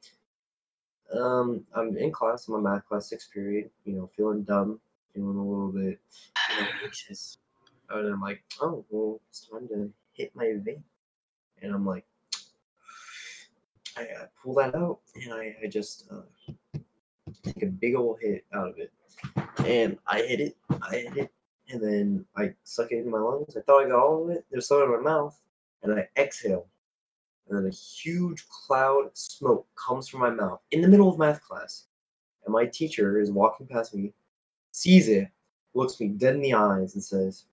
[1.19, 4.81] um, I'm in class, I'm math class, sixth period, you know, feeling dumb,
[5.13, 6.01] feeling a little bit
[6.83, 7.39] anxious.
[7.91, 10.83] And I'm like, oh, well, it's time to hit my vape.
[11.63, 12.05] And I'm like,
[13.97, 16.79] I uh, pull that out and I, I just uh,
[17.43, 18.93] take a big old hit out of it.
[19.65, 21.33] And I hit it, I hit it,
[21.71, 23.57] and then I suck it in my lungs.
[23.57, 24.45] I thought I got all of it.
[24.51, 25.41] There's some in my mouth,
[25.83, 26.67] and I exhale.
[27.49, 31.19] And then a huge cloud of smoke comes from my mouth in the middle of
[31.19, 31.85] math class.
[32.45, 34.13] And my teacher is walking past me,
[34.73, 35.29] sees it,
[35.75, 37.45] looks me dead in the eyes, and says,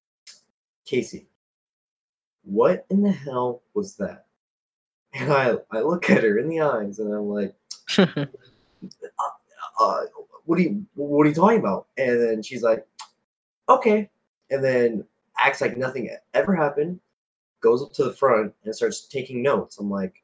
[0.86, 1.28] Casey,
[2.44, 4.26] what in the hell was that?
[5.14, 7.54] And I, I look at her in the eyes and I'm like,
[7.98, 8.26] uh,
[10.46, 11.88] what are you what are you talking about?
[11.98, 12.86] And then she's like,
[13.70, 14.10] okay.
[14.50, 15.06] And then
[15.38, 17.00] acts like nothing ever happened,
[17.62, 19.78] goes up to the front and starts taking notes.
[19.80, 20.24] I'm like,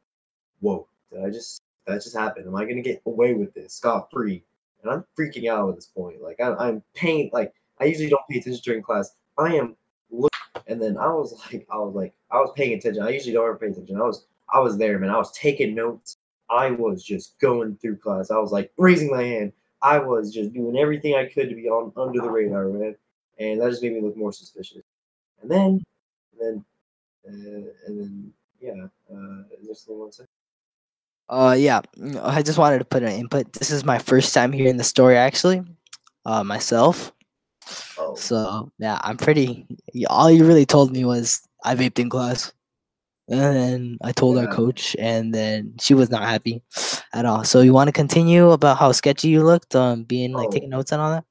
[0.60, 2.48] whoa, did I just that just happened?
[2.48, 4.44] Am I gonna get away with this scot free?
[4.84, 6.22] And I'm freaking out at this point.
[6.22, 9.16] Like I, I'm paying like I usually don't pay attention during class.
[9.38, 9.76] I am
[10.12, 10.32] look
[10.68, 13.04] and then I was like I was like I was paying attention.
[13.04, 13.98] I usually don't ever pay attention.
[13.98, 15.10] I was I was there, man.
[15.10, 16.18] I was taking notes.
[16.50, 18.32] I was just going through class.
[18.32, 19.52] I was like raising my hand.
[19.82, 22.96] I was just doing everything I could to be on under the radar, man.
[23.40, 24.84] And that just made me look more suspicious.
[25.42, 25.84] And then,
[26.40, 26.66] and then,
[27.28, 28.88] uh, and then, yeah.
[29.12, 30.26] Uh, is there want to say?
[31.30, 31.82] Uh, yeah.
[32.24, 33.54] I just wanted to put an input.
[33.54, 35.62] This is my first time hearing the story, actually,
[36.26, 37.12] uh, myself.
[37.98, 39.66] Oh, So yeah, I'm pretty.
[40.10, 42.54] All you really told me was I vaped in class,
[43.30, 46.64] and then I told our coach, and then she was not happy
[47.14, 47.44] at all.
[47.44, 50.52] So you want to continue about how sketchy you looked, um, being like Oh.
[50.52, 51.26] taking notes and all that?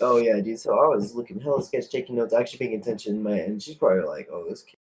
[0.00, 0.58] oh yeah, dude.
[0.60, 3.22] So I was looking hella sketch, taking notes, actually paying attention.
[3.22, 4.78] Man, and she's probably like, "Oh, this kid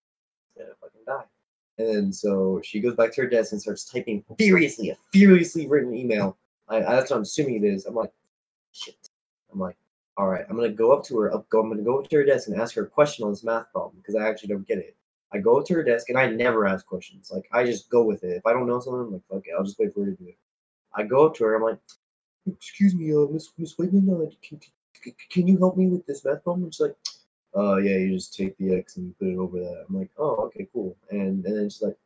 [0.56, 1.24] gonna fucking die."
[1.78, 5.66] And then so she goes back to her desk and starts typing furiously, a furiously
[5.66, 6.36] written email.
[6.68, 7.86] I, that's what I'm assuming it is.
[7.86, 8.12] I'm like,
[8.72, 8.94] shit.
[9.52, 9.76] I'm like,
[10.16, 11.34] all right, I'm gonna go up to her.
[11.34, 11.60] Up, go.
[11.60, 13.72] I'm gonna go up to her desk and ask her a question on this math
[13.72, 14.94] problem because I actually don't get it.
[15.32, 17.30] I go to her desk and I never ask questions.
[17.32, 18.36] Like I just go with it.
[18.36, 20.28] If I don't know something, I'm like, okay, I'll just wait for her to do
[20.28, 20.36] it.
[20.94, 21.54] I go up to her.
[21.54, 21.78] I'm like,
[22.50, 24.60] excuse me, uh, Miss Miss Whitman, uh, can,
[25.02, 26.64] can, can you help me with this math problem?
[26.64, 26.96] And she's like,
[27.56, 29.84] uh, yeah, you just take the X and put it over that.
[29.88, 30.96] I'm like, oh, okay, cool.
[31.10, 31.96] And and then she's like,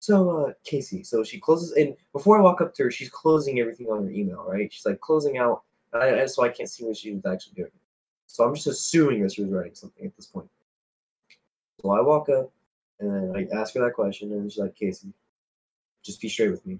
[0.00, 1.04] so uh, Casey.
[1.04, 4.10] So she closes, and before I walk up to her, she's closing everything on her
[4.10, 4.72] email, right?
[4.72, 5.62] She's like closing out,
[5.92, 7.70] and I, I- so I can't see what she was actually doing.
[8.26, 10.48] So I'm just assuming that she was writing something at this point.
[11.80, 12.50] So I walk up,
[13.02, 15.12] and then I ask her that question, and she's like, Casey,
[16.04, 16.78] just be straight with me.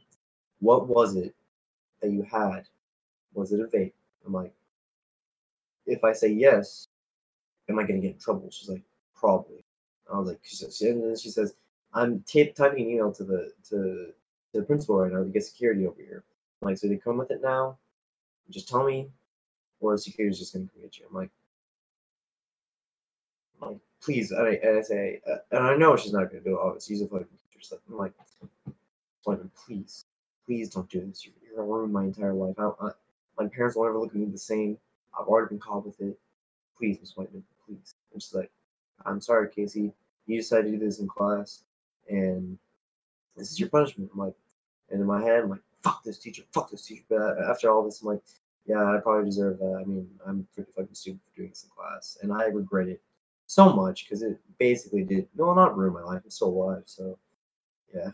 [0.61, 1.35] What was it
[2.01, 2.68] that you had?
[3.35, 3.93] Was it a vape?
[4.25, 4.55] I'm like,
[5.85, 6.87] if I say yes,
[7.68, 8.49] am I gonna get in trouble?
[8.53, 8.83] She's like,
[9.16, 9.64] probably.
[10.12, 11.55] I was like, she says, and then she says,
[11.93, 14.12] I'm ta- typing an email to the to,
[14.53, 16.23] to the principal right now to get security over here.
[16.62, 17.79] I'm like, so they come with it now?
[18.49, 19.09] Just tell me,
[19.81, 21.07] or security's just gonna come get you.
[21.09, 21.31] I'm like,
[23.61, 24.31] I'm like, please.
[24.33, 26.61] And I, and I say, uh, and I know she's not gonna do it.
[26.61, 27.77] Obviously, she's a fucking teacher.
[27.89, 28.13] I'm like,
[29.25, 30.05] Whiteman, please,
[30.45, 31.25] please don't do this.
[31.25, 32.57] You're, you're gonna ruin my entire life.
[32.59, 32.91] I, I,
[33.39, 34.77] my parents will never look at me the same.
[35.19, 36.19] I've already been caught with it.
[36.77, 37.95] Please, Miss Whiteman, please.
[38.13, 38.51] I'm just like,
[39.07, 39.93] I'm sorry, Casey.
[40.27, 41.63] You decided to do this in class,
[42.09, 42.59] and
[43.37, 44.11] this is your punishment.
[44.13, 44.35] I'm like,
[44.91, 47.03] and in my head, I'm like, fuck this teacher, fuck this teacher.
[47.09, 48.23] But after all this, I'm like,
[48.67, 49.79] yeah, I probably deserve that.
[49.81, 53.03] I mean, I'm pretty fucking stupid for doing this in class, and I regret it
[53.53, 56.23] so much because it basically did no, not ruin my life.
[56.25, 57.19] I'm still alive, so
[57.95, 58.11] yeah.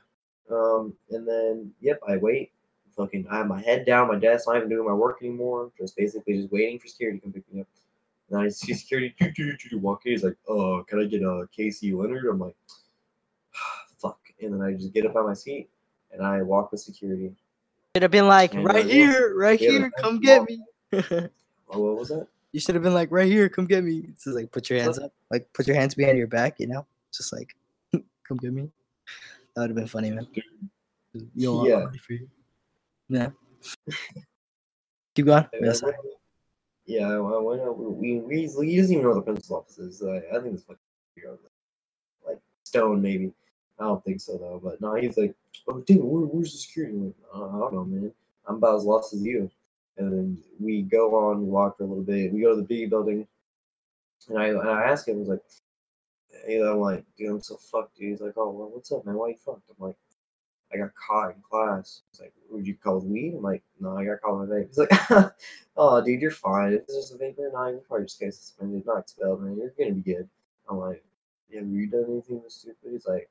[0.50, 2.50] Um, and then yep, I wait.
[2.96, 4.48] Fucking, I have my head down, my desk.
[4.48, 5.70] I'm not even doing my work anymore.
[5.78, 7.68] Just basically just waiting for security to come pick me up.
[8.28, 10.12] And I see security doo, doo, doo, doo, walk in.
[10.12, 12.56] He's like, "Oh, can I get a uh, Casey Leonard?" I'm like,
[14.02, 15.70] "Fuck!" And then I just get up on my seat
[16.10, 17.32] and I walk with security.
[17.94, 20.60] It'd have been like, And right here, right Yeah, here, come get me.
[21.70, 22.26] Oh, what was that?
[22.52, 24.04] You should have been like, right here, come get me.
[24.08, 26.66] It's just like, put your hands up, like, put your hands behind your back, you
[26.66, 27.54] know, just like,
[27.92, 28.70] come get me.
[29.54, 30.26] That would have been funny, man.
[31.34, 31.86] Yeah.
[32.06, 32.28] For you.
[33.08, 33.28] Yeah.
[35.14, 35.46] Keep going.
[35.60, 35.96] Yes, went-
[36.86, 37.78] Yeah, I went out.
[37.78, 40.02] We, we, he doesn't even know the principal office is.
[40.02, 40.78] I, I think it's fucking
[41.16, 41.38] weird.
[42.26, 43.32] like Stone maybe.
[43.80, 44.60] I don't think so though.
[44.62, 45.34] But no, he's like,
[45.68, 46.94] oh dude, where, where's the security?
[46.96, 48.12] Like, "Uh, I don't know, man.
[48.46, 49.50] I'm about as lost as you.
[49.98, 52.32] And we go on, we walk for a little bit.
[52.32, 53.26] We go to the B building,
[54.28, 55.42] and I and I ask him, I was like,
[56.48, 58.10] you know, I'm like, dude, I'm so fucked, dude.
[58.10, 59.16] He's like, oh, well, what's up, man?
[59.16, 59.62] Why you fucked?
[59.68, 59.96] I'm like,
[60.72, 62.02] I got caught in class.
[62.10, 63.34] He's like, would you call weed?
[63.36, 64.68] I'm like, no, I got caught with vape.
[64.68, 65.32] He's like,
[65.76, 66.74] oh, dude, you're fine.
[66.74, 69.56] If it's just a vape, then I probably just get suspended, not expelled, man.
[69.56, 70.28] You're gonna be good.
[70.68, 71.02] I'm like,
[71.50, 72.92] yeah, have you done anything stupid?
[72.92, 73.28] He's like,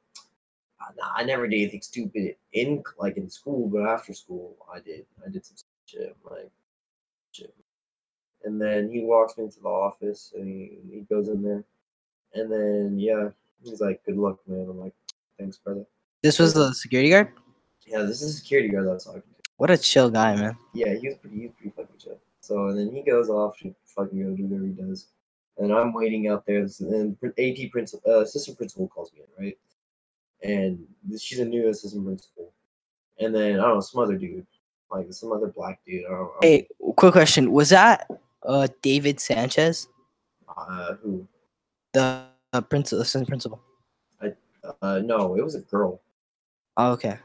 [0.81, 4.79] "Ah, nah, I never did anything stupid in like in school, but after school, I
[4.79, 5.05] did.
[5.25, 6.15] I did some shit.
[6.25, 6.51] I'm like.
[8.43, 11.63] And then he walks me into the office, and he, he goes in there,
[12.33, 13.29] and then yeah,
[13.63, 14.67] he's like, good luck, man.
[14.69, 14.93] I'm like,
[15.37, 15.85] thanks, brother.
[16.23, 17.31] This was the security guard?
[17.85, 19.49] Yeah, this is a security guard that I was talking to.
[19.57, 20.57] What a chill guy, man.
[20.73, 22.19] Yeah, he was pretty, he was pretty fucking chill.
[22.41, 25.07] So and then he goes off to fucking go do whatever he does,
[25.57, 26.67] and I'm waiting out there.
[26.79, 29.57] And AT principal, uh, assistant principal calls me in, right?
[30.43, 30.85] And
[31.19, 32.51] she's a new assistant principal.
[33.19, 34.45] And then I don't know some other dude,
[34.91, 36.05] like some other black dude.
[36.05, 36.33] I don't know.
[36.41, 37.51] Hey, quick question.
[37.51, 38.07] Was that
[38.47, 39.87] uh David Sanchez,
[40.47, 41.27] Uh, who?
[41.93, 43.61] the uh, principal, assistant principal?
[44.21, 44.33] I,
[44.81, 46.01] uh, no, it was a girl.
[46.77, 47.19] Oh, okay.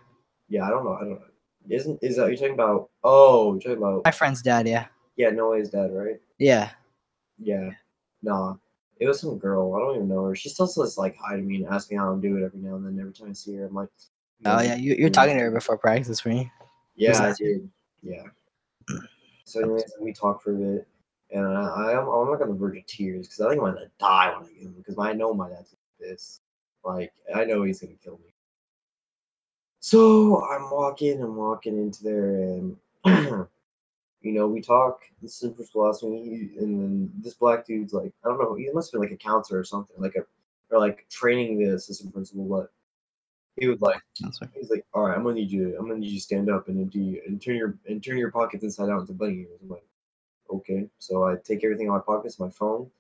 [0.48, 0.94] Yeah, I don't know.
[0.94, 1.22] I don't know.
[1.70, 2.90] Isn't is that you're talking about?
[3.04, 4.04] Oh, you're talking about?
[4.04, 4.86] My friend's dad, yeah.
[5.16, 6.20] Yeah, Noah's dad, right?
[6.38, 6.70] Yeah.
[7.38, 7.70] Yeah.
[8.22, 8.56] Nah.
[8.98, 9.74] It was some girl.
[9.74, 10.34] I don't even know her.
[10.34, 12.76] She still says like hi to me and asks me how I'm doing every now
[12.76, 12.98] and then.
[13.00, 13.88] Every time I see her, I'm like,
[14.44, 14.74] Oh, yeah.
[14.74, 16.50] You, you're talking to her before practice, right?
[16.96, 17.68] Yeah, I did.
[18.02, 18.24] Yeah.
[19.44, 20.88] So, anyways, we talked for a bit,
[21.32, 23.86] and I, am I'm like on the verge of tears because I think I'm gonna
[23.98, 26.40] die when I get him because I know my dad's do this.
[26.84, 28.32] Like, I know he's gonna kill me.
[29.80, 32.76] So I'm walking, I'm walking into there, and
[34.20, 35.00] you know, we talk.
[35.20, 39.00] Principal asks me, and then this black dude's like, I don't know, he must have
[39.00, 40.24] been like a counselor or something, like a
[40.70, 42.72] or like training the assistant principal, but
[43.56, 44.00] he would like.
[44.20, 44.50] Counselor.
[44.54, 45.76] He's like, all right, I'm gonna need you.
[45.78, 48.30] I'm gonna need you to stand up and empty and turn your and turn your
[48.30, 49.60] pockets inside out into bunny ears.
[49.62, 49.84] I'm like,
[50.50, 50.88] okay.
[50.98, 52.90] So I take everything out of my pockets, my phone,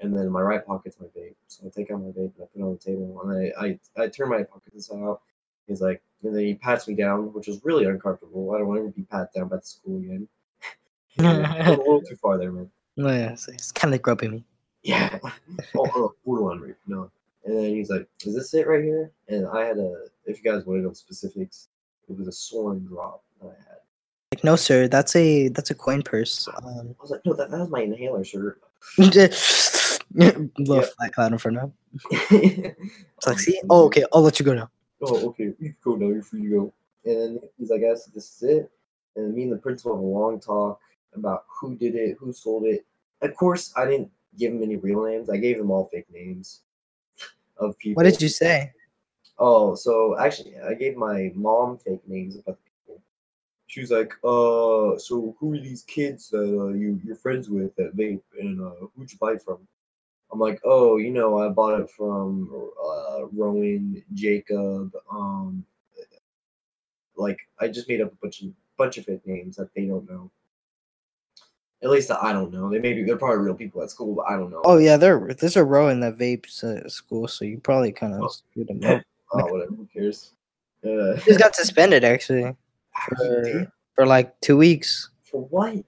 [0.00, 1.34] and then my right pocket's my vape.
[1.48, 3.66] So I take out my vape and I put it on the table, and I
[3.66, 5.22] I, I turn my pockets inside out.
[5.66, 8.52] He's like, and then he pats me down, which was really uncomfortable.
[8.52, 10.28] I don't want to be pat down by the school again.
[11.18, 12.70] a little too far there, man.
[12.96, 13.34] No, yeah.
[13.34, 14.44] So it's kind of groping me.
[14.82, 15.18] Yeah.
[15.76, 16.76] oh, oh, borderline rape.
[16.86, 17.10] No.
[17.44, 20.06] And then he's like, "Is this it right here?" And I had a.
[20.26, 21.68] If you guys wanted to know specifics,
[22.08, 23.69] it was a Suorin Drop that I had.
[24.40, 24.88] Like, no, sir.
[24.88, 26.48] That's a that's a coin purse.
[26.64, 28.56] Um, I was like, "No, that, that was my inhaler, sir."
[28.98, 29.26] little
[30.14, 30.82] Yeah.
[30.96, 31.72] flat cloud in front of him.
[32.30, 33.60] it's like, see?
[33.68, 34.04] Oh, okay.
[34.12, 34.70] I'll let you go now.
[35.02, 35.52] Oh, okay.
[35.58, 36.08] You can go now.
[36.08, 36.72] You're free to go.
[37.04, 38.70] And then he's like, "Guys, this is it."
[39.16, 40.80] And me and the principal have a long talk
[41.14, 42.86] about who did it, who sold it.
[43.20, 45.28] Of course, I didn't give him any real names.
[45.28, 46.60] I gave them all fake names
[47.58, 48.00] of people.
[48.02, 48.72] What did you say?
[49.38, 52.69] Oh, so actually, I gave my mom fake names about the people.
[53.70, 57.72] She was like, "Uh, so who are these kids that uh, you you're friends with
[57.76, 59.58] that vape, and uh, who'd you buy it from?"
[60.32, 65.64] I'm like, "Oh, you know, I bought it from uh, Rowan, Jacob, um,
[67.14, 70.10] like I just made up a bunch of bunch of fake names that they don't
[70.10, 70.32] know.
[71.84, 72.68] At least I don't know.
[72.70, 74.62] They maybe they're probably real people at school, but I don't know.
[74.64, 75.32] Oh yeah, there.
[75.38, 78.28] There's a Rowan that vapes at school, so you probably kind of Oh.
[78.28, 79.02] screwed them up.
[79.32, 79.70] Oh, whatever.
[79.76, 80.32] Who cares?
[80.84, 82.56] Uh, He just got suspended actually
[83.08, 85.10] for, for like two weeks.
[85.24, 85.84] For what?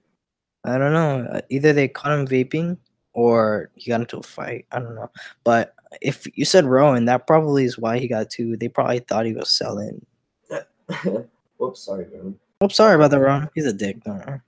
[0.63, 1.27] I don't know.
[1.31, 2.77] uh, Either they caught him vaping
[3.13, 4.65] or he got into a fight.
[4.71, 5.11] I don't know.
[5.43, 8.55] But if you said Rowan, that probably is why he got two.
[8.57, 10.05] They probably thought he was selling.
[11.57, 12.39] Whoops, sorry, man.
[12.61, 13.49] Oh, sorry about that, Rowan.
[13.55, 14.03] He's a dick.
[14.03, 14.41] Don't worry.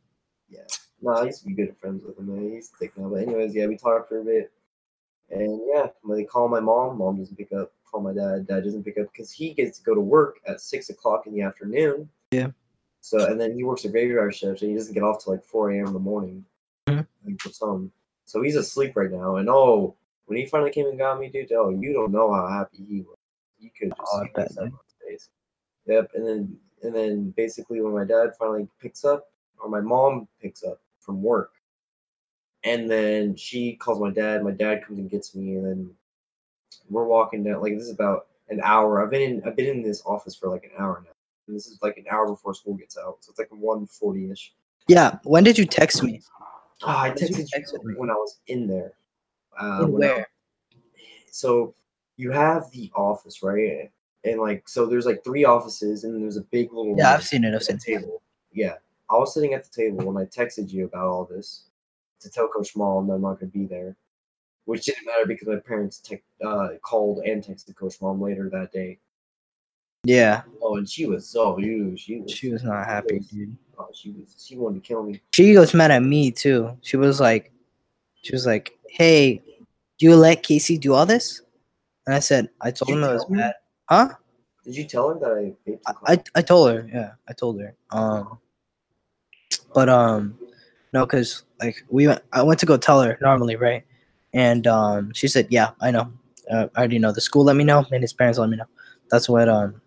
[1.02, 2.50] Nah, I used to be good friends with him, man.
[2.52, 3.10] He's thick now.
[3.10, 4.52] But anyways, yeah, we talked for a bit.
[5.30, 7.72] And yeah, when they call my mom, mom doesn't pick up.
[7.92, 10.62] Call my dad, dad doesn't pick up because he gets to go to work at
[10.62, 12.10] six o'clock in the afternoon.
[12.36, 12.52] Yeah.
[13.02, 15.44] So and then he works a graveyard shift and he doesn't get off till like
[15.46, 15.88] four a.m.
[15.88, 16.44] in the morning.
[16.88, 17.08] Mhm.
[17.26, 17.92] And for some,
[18.26, 19.38] so he's asleep right now.
[19.38, 22.48] And oh, when he finally came and got me, dude, oh, you don't know how
[22.48, 23.18] happy he was.
[23.60, 24.70] You could just Oh, I see bet, his
[25.08, 25.30] face.
[25.86, 26.12] Yep.
[26.16, 29.30] And then and then basically when my dad finally picks up,
[29.60, 31.54] or my mom picks up from work,
[32.64, 34.44] and then she calls my dad.
[34.44, 35.90] My dad comes and gets me, and then
[36.90, 37.62] we're walking down.
[37.62, 39.04] Like this is about an hour.
[39.04, 39.44] I've been in.
[39.46, 41.12] I've been in this office for like an hour now.
[41.48, 44.32] And this is like an hour before school gets out, so it's like one forty
[44.32, 44.54] ish.
[44.88, 45.18] Yeah.
[45.24, 46.22] When did you text me?
[46.84, 47.94] Oh, I you texted you text me?
[47.98, 48.94] when I was in there.
[49.60, 50.28] Uh, In when I- where?
[51.32, 51.74] so
[52.18, 53.92] you have the office, right?
[54.24, 57.44] And like, so there's like three offices, and there's a big little Yeah, I've seen
[57.44, 57.54] it.
[57.54, 58.00] I've seen the it.
[58.00, 58.22] table.
[58.52, 58.76] Yeah,
[59.10, 61.66] I was sitting at the table when I texted you about all this
[62.22, 63.96] to tell Coach Mom that I'm not going to be there,
[64.66, 68.72] which didn't matter because my parents te- uh, called and texted Coach Mom later that
[68.72, 68.98] day.
[70.06, 70.44] Yeah.
[70.62, 72.00] Oh, and she was so huge.
[72.02, 72.32] She was.
[72.32, 73.58] She was not happy, was- dude.
[73.78, 74.36] Oh, she was.
[74.48, 75.22] She wanted to kill me.
[75.32, 76.78] She was mad at me too.
[76.82, 77.52] She was like,
[78.22, 79.42] she was like, "Hey,
[80.00, 81.42] do you let Casey do all this?"
[82.06, 83.54] And I said, "I told him it was bad."
[83.90, 84.10] Huh?
[84.64, 85.92] Did you tell her that I?
[85.92, 86.14] I.
[86.14, 86.90] I I told her.
[86.92, 87.76] Yeah, I told her.
[87.92, 88.40] Um,
[89.74, 90.38] but um,
[90.94, 92.22] no, cause like we went.
[92.32, 93.84] I went to go tell her normally, right?
[94.34, 96.12] And um, she said, "Yeah, I know.
[96.50, 97.12] Uh, I already know.
[97.12, 98.66] The school let me know, and his parents let me know."
[99.12, 99.82] That's what um,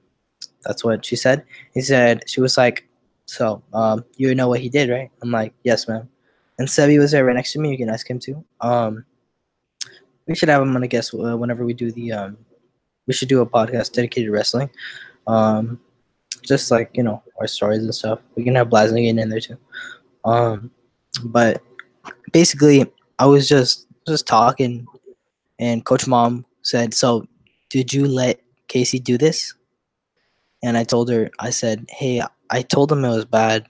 [0.65, 1.45] that's what she said.
[1.75, 2.89] He said she was like,
[3.27, 6.09] "So um, you know what he did, right?" I'm like, "Yes, ma'am."
[6.59, 7.71] And Sebi was there right next to me.
[7.71, 8.45] You can ask him too.
[8.61, 9.05] Um,
[10.27, 12.37] we should have him on a guest whenever we do the um,
[13.07, 14.71] we should do a podcast dedicated to wrestling.
[15.27, 15.81] Um,
[16.43, 18.21] just like you know our stories and stuff.
[18.37, 19.59] We can have Blaziken in there too.
[20.25, 20.71] Um,
[21.25, 21.63] but
[22.33, 22.87] basically,
[23.19, 24.87] I was just just talking,
[25.59, 27.27] and Coach Mom said, "So,
[27.71, 29.55] did you let Casey do this?"
[30.63, 33.67] And I told her, I said, "Hey, I told him it was bad,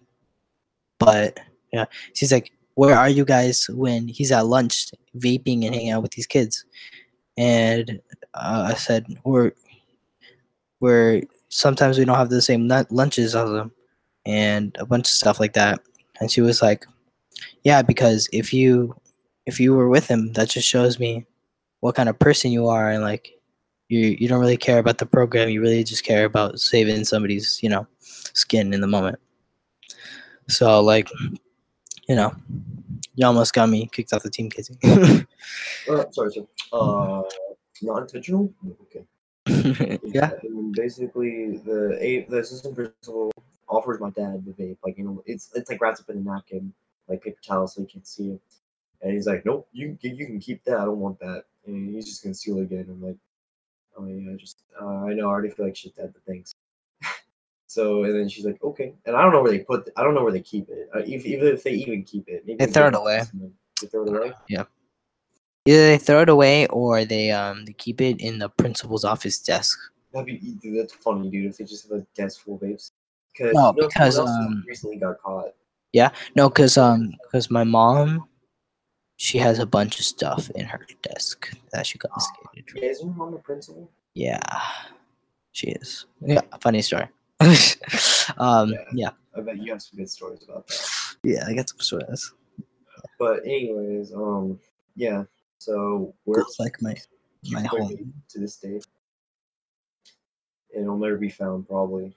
[0.98, 1.38] but
[1.72, 6.02] yeah." She's like, "Where are you guys when he's at lunch, vaping and hanging out
[6.02, 6.64] with these kids?"
[7.36, 8.00] And
[8.34, 9.52] uh, I said, "We're
[10.80, 13.72] we're sometimes we don't have the same lunches as them
[14.26, 15.80] and a bunch of stuff like that
[16.20, 16.86] and she was like
[17.64, 18.94] yeah because if you
[19.46, 21.24] if you were with him that just shows me
[21.80, 23.32] what kind of person you are and like
[23.88, 27.62] you you don't really care about the program you really just care about saving somebody's
[27.62, 29.18] you know skin in the moment
[30.48, 31.10] so like
[32.08, 32.34] you know
[33.14, 34.78] you almost got me kicked off the team Casey.
[35.88, 36.46] Uh, sorry, sorry.
[36.70, 37.22] Uh,
[37.80, 38.52] not intentional.
[38.82, 39.04] Okay.
[40.04, 43.32] yeah And basically, the a the assistant principal
[43.68, 44.76] offers my dad the vape.
[44.84, 46.74] Like you know, it's it's like wrapped up in a napkin,
[47.08, 48.40] like paper towel, so he can't see it.
[49.00, 50.78] And he's like, "Nope, you you can keep that.
[50.78, 52.86] I don't want that." And he's just gonna steal it again.
[52.90, 53.16] I'm like,
[53.98, 55.26] "Oh yeah, just uh, I know.
[55.26, 56.54] I already feel like shit, Dad, but thanks."
[57.66, 59.90] so and then she's like, "Okay." And I don't know where they put.
[59.96, 60.88] I don't know where they keep it.
[60.94, 63.22] Uh, if, even if they even keep it, maybe They throw it away.
[63.80, 64.32] They throw it away.
[64.48, 64.64] Yeah.
[65.66, 69.38] Either they throw it away or they um they keep it in the principal's office
[69.38, 69.78] desk
[70.12, 71.46] That'd be dude, that's funny, dude.
[71.50, 72.92] If they just have a desk full of vapes.
[73.36, 75.54] Cause No, you know, because, um, recently got caught.
[75.92, 78.27] Yeah, no, cause um, cause my mom,
[79.18, 82.64] she has a bunch of stuff in her desk that she confiscated.
[82.76, 83.90] Yeah, isn't your mom a principal?
[84.14, 84.40] Yeah,
[85.52, 86.06] she is.
[86.20, 87.08] Yeah, funny story.
[88.38, 88.84] um, Yeah.
[88.92, 91.16] yeah, I bet you have some good stories about that.
[91.24, 92.32] yeah, I got some stories.
[93.18, 94.58] But anyways, um,
[94.94, 95.24] yeah.
[95.58, 96.94] So we're It's like my
[97.50, 98.12] my my home.
[98.30, 98.80] to this day,
[100.74, 102.16] and it'll never be found probably.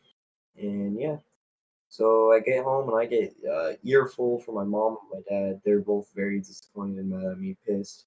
[0.58, 1.18] And yeah,
[1.92, 5.62] so I get home and I get uh, earful from my mom and my dad.
[5.66, 8.06] They're both very disappointed and mad at me, pissed.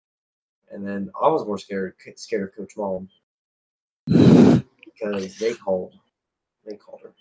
[0.70, 3.10] And then I was more scared scared of Coach Mom
[4.06, 5.92] because they called.
[6.64, 7.12] They called her.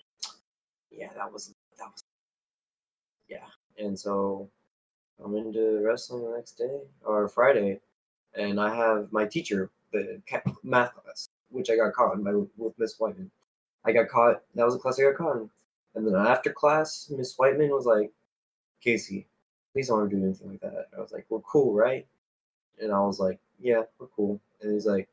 [0.90, 2.02] Yeah, that was that was.
[3.28, 3.46] Yeah,
[3.76, 4.48] and so
[5.22, 7.78] I'm into wrestling the next day or Friday,
[8.34, 10.22] and I have my teacher, the
[10.62, 13.30] math class, which I got caught in by with Miss Whiteman.
[13.84, 14.40] I got caught.
[14.54, 15.50] That was a class I got caught in.
[15.94, 18.12] And then after class, Miss Whiteman was like,
[18.80, 19.26] "Casey,
[19.72, 22.06] please don't do anything like that." I was like, "We're cool, right?"
[22.80, 25.08] And I was like, "Yeah, we're cool." And he's like,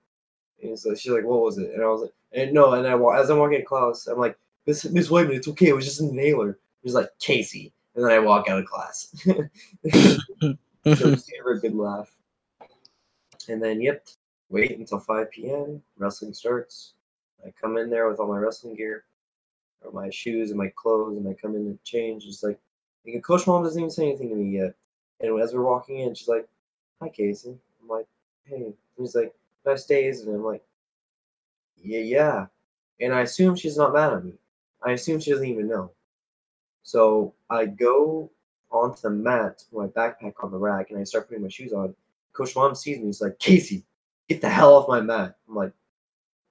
[0.57, 3.19] he's like, she's like, "What was it?" And I was like, "And no." And I
[3.19, 5.69] as I'm walking to class, I'm like, "Miss Miss Whiteman, it's okay.
[5.69, 9.13] It was just an inhaler." He's like, "Casey," and then I walk out of class.
[9.25, 10.55] so
[10.85, 12.15] a good laugh.
[13.49, 14.07] And then, yep,
[14.49, 15.81] wait until 5 p.m.
[15.97, 16.93] Wrestling starts.
[17.45, 19.03] I come in there with all my wrestling gear,
[19.83, 22.25] or my shoes and my clothes, and I come in to change.
[22.25, 22.59] It's like,
[23.23, 24.73] Coach Mom doesn't even say anything to me yet.
[25.19, 26.47] And as we're walking in, she's like,
[27.01, 28.07] "Hi, Casey." I'm like,
[28.43, 29.33] "Hey." And he's like,
[29.65, 30.63] "Nice days," and I'm like,
[31.77, 32.47] "Yeah, yeah."
[32.99, 34.33] And I assume she's not mad at me.
[34.83, 35.91] I assume she doesn't even know.
[36.83, 38.29] So I go
[38.71, 41.73] onto the mat, with my backpack on the rack, and I start putting my shoes
[41.73, 41.95] on.
[42.33, 43.05] Coach Mom sees me.
[43.05, 43.83] He's like, "Casey,
[44.27, 45.73] get the hell off my mat." I'm like,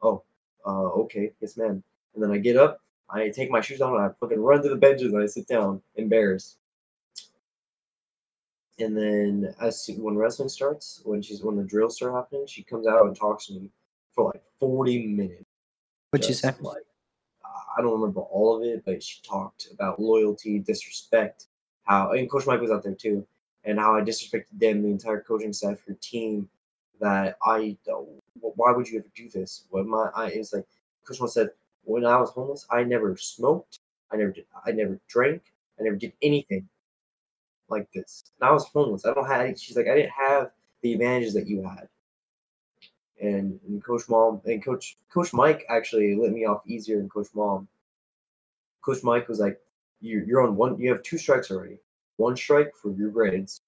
[0.03, 0.23] "Oh,
[0.67, 1.83] uh, okay, yes, ma'am."
[2.15, 2.83] And then I get up,
[3.13, 5.49] I take my shoes on, and I fucking run to the benches, and I sit
[5.49, 6.59] down, embarrassed.
[8.79, 12.87] And then as when wrestling starts, when she's when the drills start happening, she comes
[12.87, 13.69] out and talks to me
[14.15, 15.45] for like 40 minutes.
[16.11, 16.55] What'd you say?
[16.61, 16.83] Like,
[17.45, 21.47] I don't remember all of it, but she talked about loyalty, disrespect,
[21.85, 23.27] how and Coach Mike was out there too,
[23.65, 26.49] and how I disrespected them, the entire coaching staff, your team.
[27.01, 27.79] That I,
[28.35, 29.65] why would you ever do this?
[29.71, 30.67] What my, I it's like
[31.07, 31.51] Coach Mike said
[31.85, 33.81] when I was homeless, I never smoked,
[34.13, 35.43] I never did, I never drank,
[35.79, 36.69] I never did anything
[37.71, 38.25] like this.
[38.41, 39.07] And I was homeless.
[39.07, 39.59] I don't have.
[39.59, 40.51] She's like, I didn't have
[40.83, 41.89] the advantages that you had.
[43.21, 47.29] And, and Coach Mom and Coach Coach Mike actually let me off easier than Coach
[47.35, 47.69] Mom.
[48.83, 49.61] Coach Mike was like,
[50.01, 50.79] you, you're on one.
[50.81, 51.79] You have two strikes already.
[52.17, 53.61] One strike for your grades.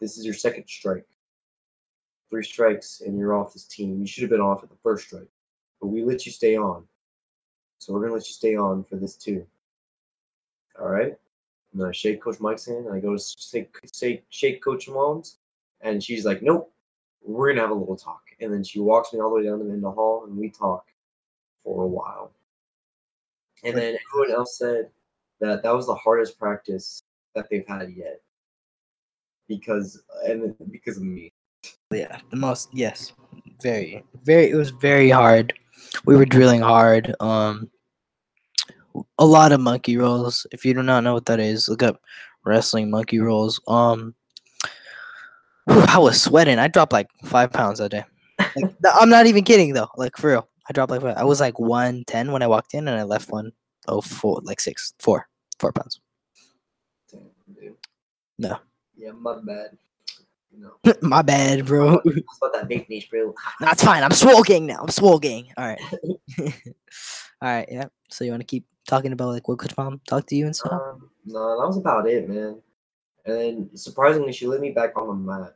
[0.00, 1.06] This is your second strike.
[2.28, 4.00] Three strikes and you're off this team.
[4.00, 5.28] You should have been off at the first strike,
[5.80, 6.84] but we let you stay on.
[7.80, 9.44] So we're gonna let you stay on for this too.
[10.78, 11.16] All right.
[11.72, 14.88] And then I shake Coach Mike's hand and I go to shake, shake, shake Coach
[14.88, 15.38] Mom's.
[15.80, 16.72] And she's like, nope,
[17.22, 18.22] we're going to have a little talk.
[18.40, 20.50] And then she walks me all the way down to the, the hall and we
[20.50, 20.86] talk
[21.62, 22.32] for a while.
[23.62, 24.88] And then everyone else said
[25.40, 27.02] that that was the hardest practice
[27.34, 28.20] that they've had yet.
[29.48, 31.30] Because, and because of me.
[31.92, 32.70] Yeah, the most.
[32.72, 33.12] Yes,
[33.60, 34.48] very, very.
[34.48, 35.52] It was very hard.
[36.04, 37.14] We were drilling hard.
[37.20, 37.70] Um,
[39.18, 40.46] a lot of monkey rolls.
[40.52, 42.00] If you do not know what that is, look up
[42.44, 43.60] wrestling monkey rolls.
[43.68, 44.14] Um,
[45.66, 46.58] whew, I was sweating.
[46.58, 48.04] I dropped like five pounds that day.
[48.38, 49.88] Like, I'm not even kidding though.
[49.96, 51.02] Like for real, I dropped like.
[51.04, 53.52] I was like one ten when I walked in, and I left one
[53.88, 55.28] oh four, like six, four,
[55.58, 56.00] four pounds.
[57.10, 57.76] Damn.
[58.38, 58.58] No.
[58.96, 59.76] Yeah, my bad.
[60.56, 60.72] Know.
[61.02, 61.94] My bad, bro.
[61.94, 62.04] About
[62.52, 63.34] that big niche, bro.
[63.60, 64.02] That's fine.
[64.02, 64.80] I'm swole gang now.
[64.82, 65.48] I'm swole gang.
[65.56, 65.80] All right.
[66.38, 66.48] All
[67.42, 67.68] right.
[67.70, 67.86] Yeah.
[68.08, 70.54] So you want to keep talking about like what Coach Mom talked to you and
[70.54, 70.72] stuff?
[70.72, 72.60] Um, no, that was about it, man.
[73.24, 75.54] And then surprisingly, she let me back on the mat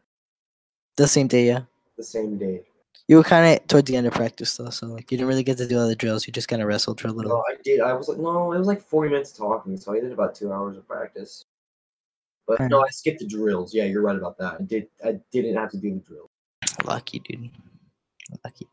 [0.96, 1.62] The same day, yeah.
[1.96, 2.62] the same day.
[3.08, 5.42] You were kind of towards the end of practice though, so like you didn't really
[5.42, 6.26] get to do all the drills.
[6.26, 7.32] You just kind of wrestled for a little.
[7.32, 7.80] No, I did.
[7.80, 10.52] I was like, no, it was like 40 minutes talking, so I did about two
[10.52, 11.44] hours of practice.
[12.46, 13.74] But no, I skipped the drills.
[13.74, 14.56] Yeah, you're right about that.
[14.60, 14.88] I did.
[15.04, 16.30] I didn't have to do the drill.
[16.84, 17.50] Lucky, dude.
[18.44, 18.66] Lucky.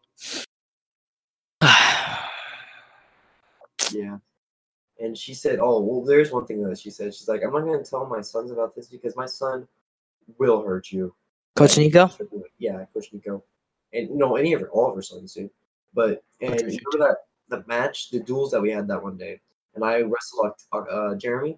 [3.94, 4.18] Yeah.
[5.00, 7.14] And she said, "Oh, well, there's one thing that she said.
[7.14, 9.68] She's like, I'm not going to tell my sons about this because my son
[10.38, 11.14] will hurt you."
[11.56, 12.10] Coach Nico?
[12.60, 13.44] Yeah, Coach Nico,
[13.94, 15.50] and no, any of her, all of her sons do.
[15.94, 17.18] But and Coach remember that
[17.50, 19.42] the match, the duels that we had that one day,
[19.76, 21.58] and I wrestled Oct- uh, Jeremy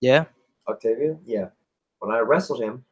[0.00, 0.26] Yeah.
[0.68, 1.16] Octavia.
[1.24, 1.48] Yeah,
[2.00, 2.84] when I wrestled him,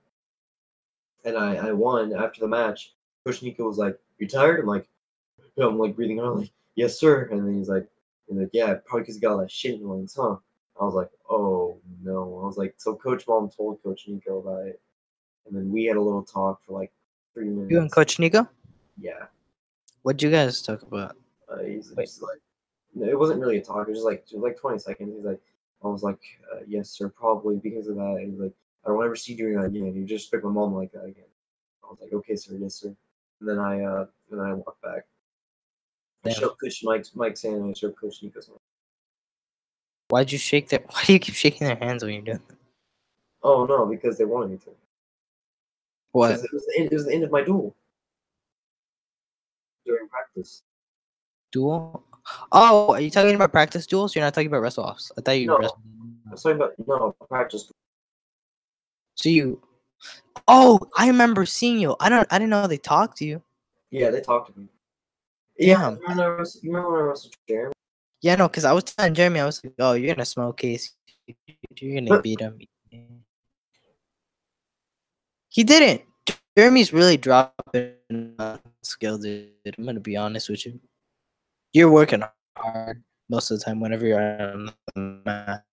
[1.25, 2.95] and I I won after the match.
[3.25, 4.87] Coach Nico was like, "You tired?" I'm like,
[5.59, 7.89] I'm like breathing hard, like, "Yes, sir." And then he's like,
[8.27, 10.37] "He's like, yeah, probably because he got all that shit in your lungs, huh?"
[10.81, 14.66] I was like, "Oh no." I was like, so Coach Mom told Coach Nico about
[14.66, 14.81] it,
[15.47, 16.93] and then we had a little talk for like
[17.33, 17.70] three minutes.
[17.70, 18.49] You and Coach Nico?
[18.99, 19.27] Yeah.
[20.03, 21.16] What'd you guys talk about?
[21.49, 22.05] Uh, he's Wait.
[22.07, 22.41] just like,
[22.95, 23.89] no, it wasn't really a talk.
[23.89, 25.14] It was just like, it was like 20 seconds.
[25.16, 25.41] He's like,
[25.85, 26.20] I was like,
[26.53, 28.16] uh, yes, sir, probably because of that.
[28.18, 28.53] And he's like,
[28.85, 29.95] I don't ever see you doing that again.
[29.95, 31.24] You just pick my mom like that again.
[31.82, 32.95] I was like, okay, sir, yes, sir.
[33.41, 35.05] And then I, uh, and then I walked back.
[36.24, 38.59] I showed Coach Mike, Mike's hand, and I showed Coach Nico's hand.
[40.09, 40.80] Why'd you shake their?
[40.91, 42.57] Why do you keep shaking their hands when you're doing that?
[43.43, 44.70] Oh no, because they wanted me to.
[46.12, 46.30] What?
[46.30, 47.74] It was, end, it was the end of my duel
[49.85, 50.62] during practice.
[51.53, 52.03] Duel?
[52.53, 54.14] Oh, are you talking about practice duels?
[54.14, 55.12] You're not talking about wrestle offs.
[55.16, 55.59] I thought you No.
[55.59, 55.81] wrestled.
[56.27, 57.70] I was talking about no practice.
[59.16, 59.62] So you.
[60.49, 61.97] Oh, I remember seeing you.
[62.01, 62.27] I don't.
[62.33, 63.43] I didn't know they talked to you.
[63.91, 64.68] Yeah, they talked to me.
[65.59, 67.72] Yeah, you remember, when I wrestled- you remember when I wrestled Jeremy?
[68.22, 70.95] Yeah, no, because I was telling Jeremy, I was like, "Oh, you're gonna smoke case.
[71.77, 72.59] You're gonna beat him."
[75.51, 76.03] He didn't.
[76.57, 77.95] Jeremy's really dropping
[78.83, 79.53] skill, dude.
[79.79, 80.81] I'm gonna be honest with you.
[81.75, 82.22] You're working
[82.57, 85.64] hard most of the time whenever you're on the mat.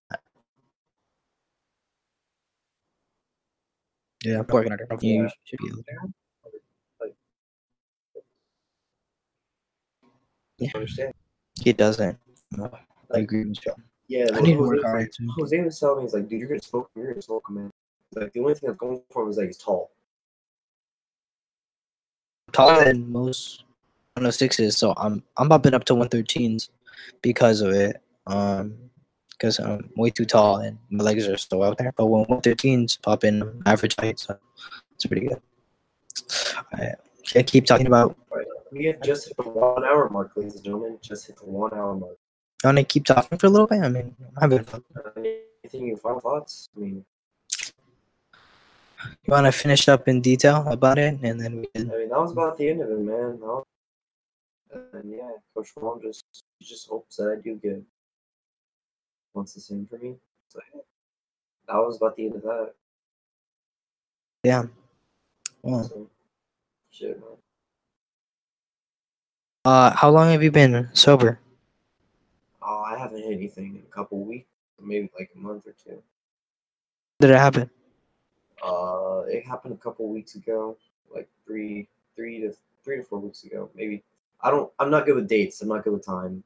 [4.23, 4.87] Yeah, I'm working harder.
[4.99, 7.13] You should be able to.
[10.57, 10.71] Yeah.
[10.75, 11.13] understand.
[11.59, 12.17] He doesn't.
[12.57, 12.71] No,
[13.13, 13.73] I agree with you.
[14.07, 15.27] Yeah, I need to Jose work hard like- too.
[15.37, 17.71] Jose was telling me, he's like, dude, you're gonna smoke, you're gonna smoke, man.
[18.13, 19.91] Like, the only thing that's going for him is like he's tall.
[22.51, 23.63] Taller than most
[24.17, 26.69] 106s, so I'm I'm bumping up to 113s
[27.21, 28.01] because of it.
[28.27, 28.77] Um,
[29.41, 31.91] because I'm way too tall and my legs are still out there.
[31.97, 34.37] But when 113s pop in average height, so
[34.93, 35.41] it's pretty good.
[36.73, 36.93] I
[37.25, 38.15] can't keep talking about.
[38.71, 40.99] We have just hit the one hour mark, ladies and gentlemen.
[41.01, 42.17] Just hit the one hour mark.
[42.63, 43.81] I want to keep talking for a little bit.
[43.81, 44.83] I mean, I'm having fun.
[45.17, 46.69] Anything you final thoughts?
[46.77, 47.03] I mean,
[49.03, 51.91] You want to finish up in detail about it, and then we Can...
[51.91, 53.39] I mean, that was about the end of it, man.
[54.71, 56.23] And yeah, Coach Ron just
[56.61, 57.85] just hopes that I do good.
[59.33, 60.15] Wants the same for me.
[60.49, 60.81] So yeah,
[61.67, 62.73] that was about the end of that.
[64.43, 64.63] Yeah.
[65.61, 66.09] Well, So,
[66.91, 67.29] shit, man.
[69.65, 71.39] uh, how long have you been sober?
[72.63, 74.47] Oh, I haven't hit anything in a couple weeks,
[74.81, 76.01] maybe like a month or two.
[77.19, 77.69] Did it happen?
[78.63, 80.77] Uh, it happened a couple weeks ago,
[81.13, 82.53] like three, three to
[82.83, 84.03] three to four weeks ago, maybe.
[84.43, 84.71] I don't.
[84.79, 85.61] I'm not good with dates.
[85.61, 86.43] I'm not good with time.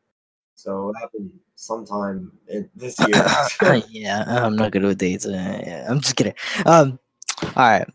[0.55, 3.83] So it happened sometime in this year.
[3.89, 5.25] yeah, I'm not good with dates.
[5.25, 6.33] Uh, yeah, I'm just kidding.
[6.65, 6.99] Um,
[7.43, 7.87] all right.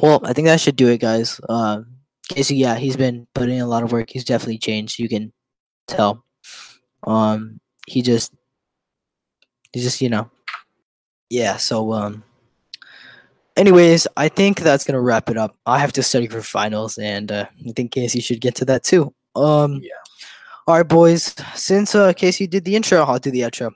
[0.00, 1.40] Well, I think that should do it, guys.
[1.48, 1.86] Um,
[2.28, 4.10] Casey, yeah, he's been putting in a lot of work.
[4.10, 4.98] He's definitely changed.
[4.98, 5.32] You can
[5.88, 6.24] tell.
[7.04, 8.32] Um, he just,
[9.72, 10.30] he just, you know,
[11.28, 11.56] yeah.
[11.56, 12.22] So, um,
[13.56, 15.56] anyways, I think that's gonna wrap it up.
[15.66, 18.84] I have to study for finals, and uh, I think Casey should get to that
[18.84, 19.14] too.
[19.36, 19.90] Um, Yeah.
[20.66, 21.34] All right, boys.
[21.54, 23.72] Since uh, Casey did the intro, I'll do the outro.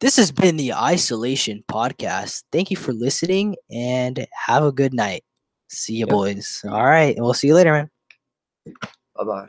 [0.00, 2.44] This has been the Isolation Podcast.
[2.52, 5.24] Thank you for listening and have a good night.
[5.68, 6.08] See you, Yep.
[6.10, 6.64] boys.
[6.68, 7.16] All right.
[7.18, 7.90] We'll see you later, man.
[9.16, 9.46] bye bye.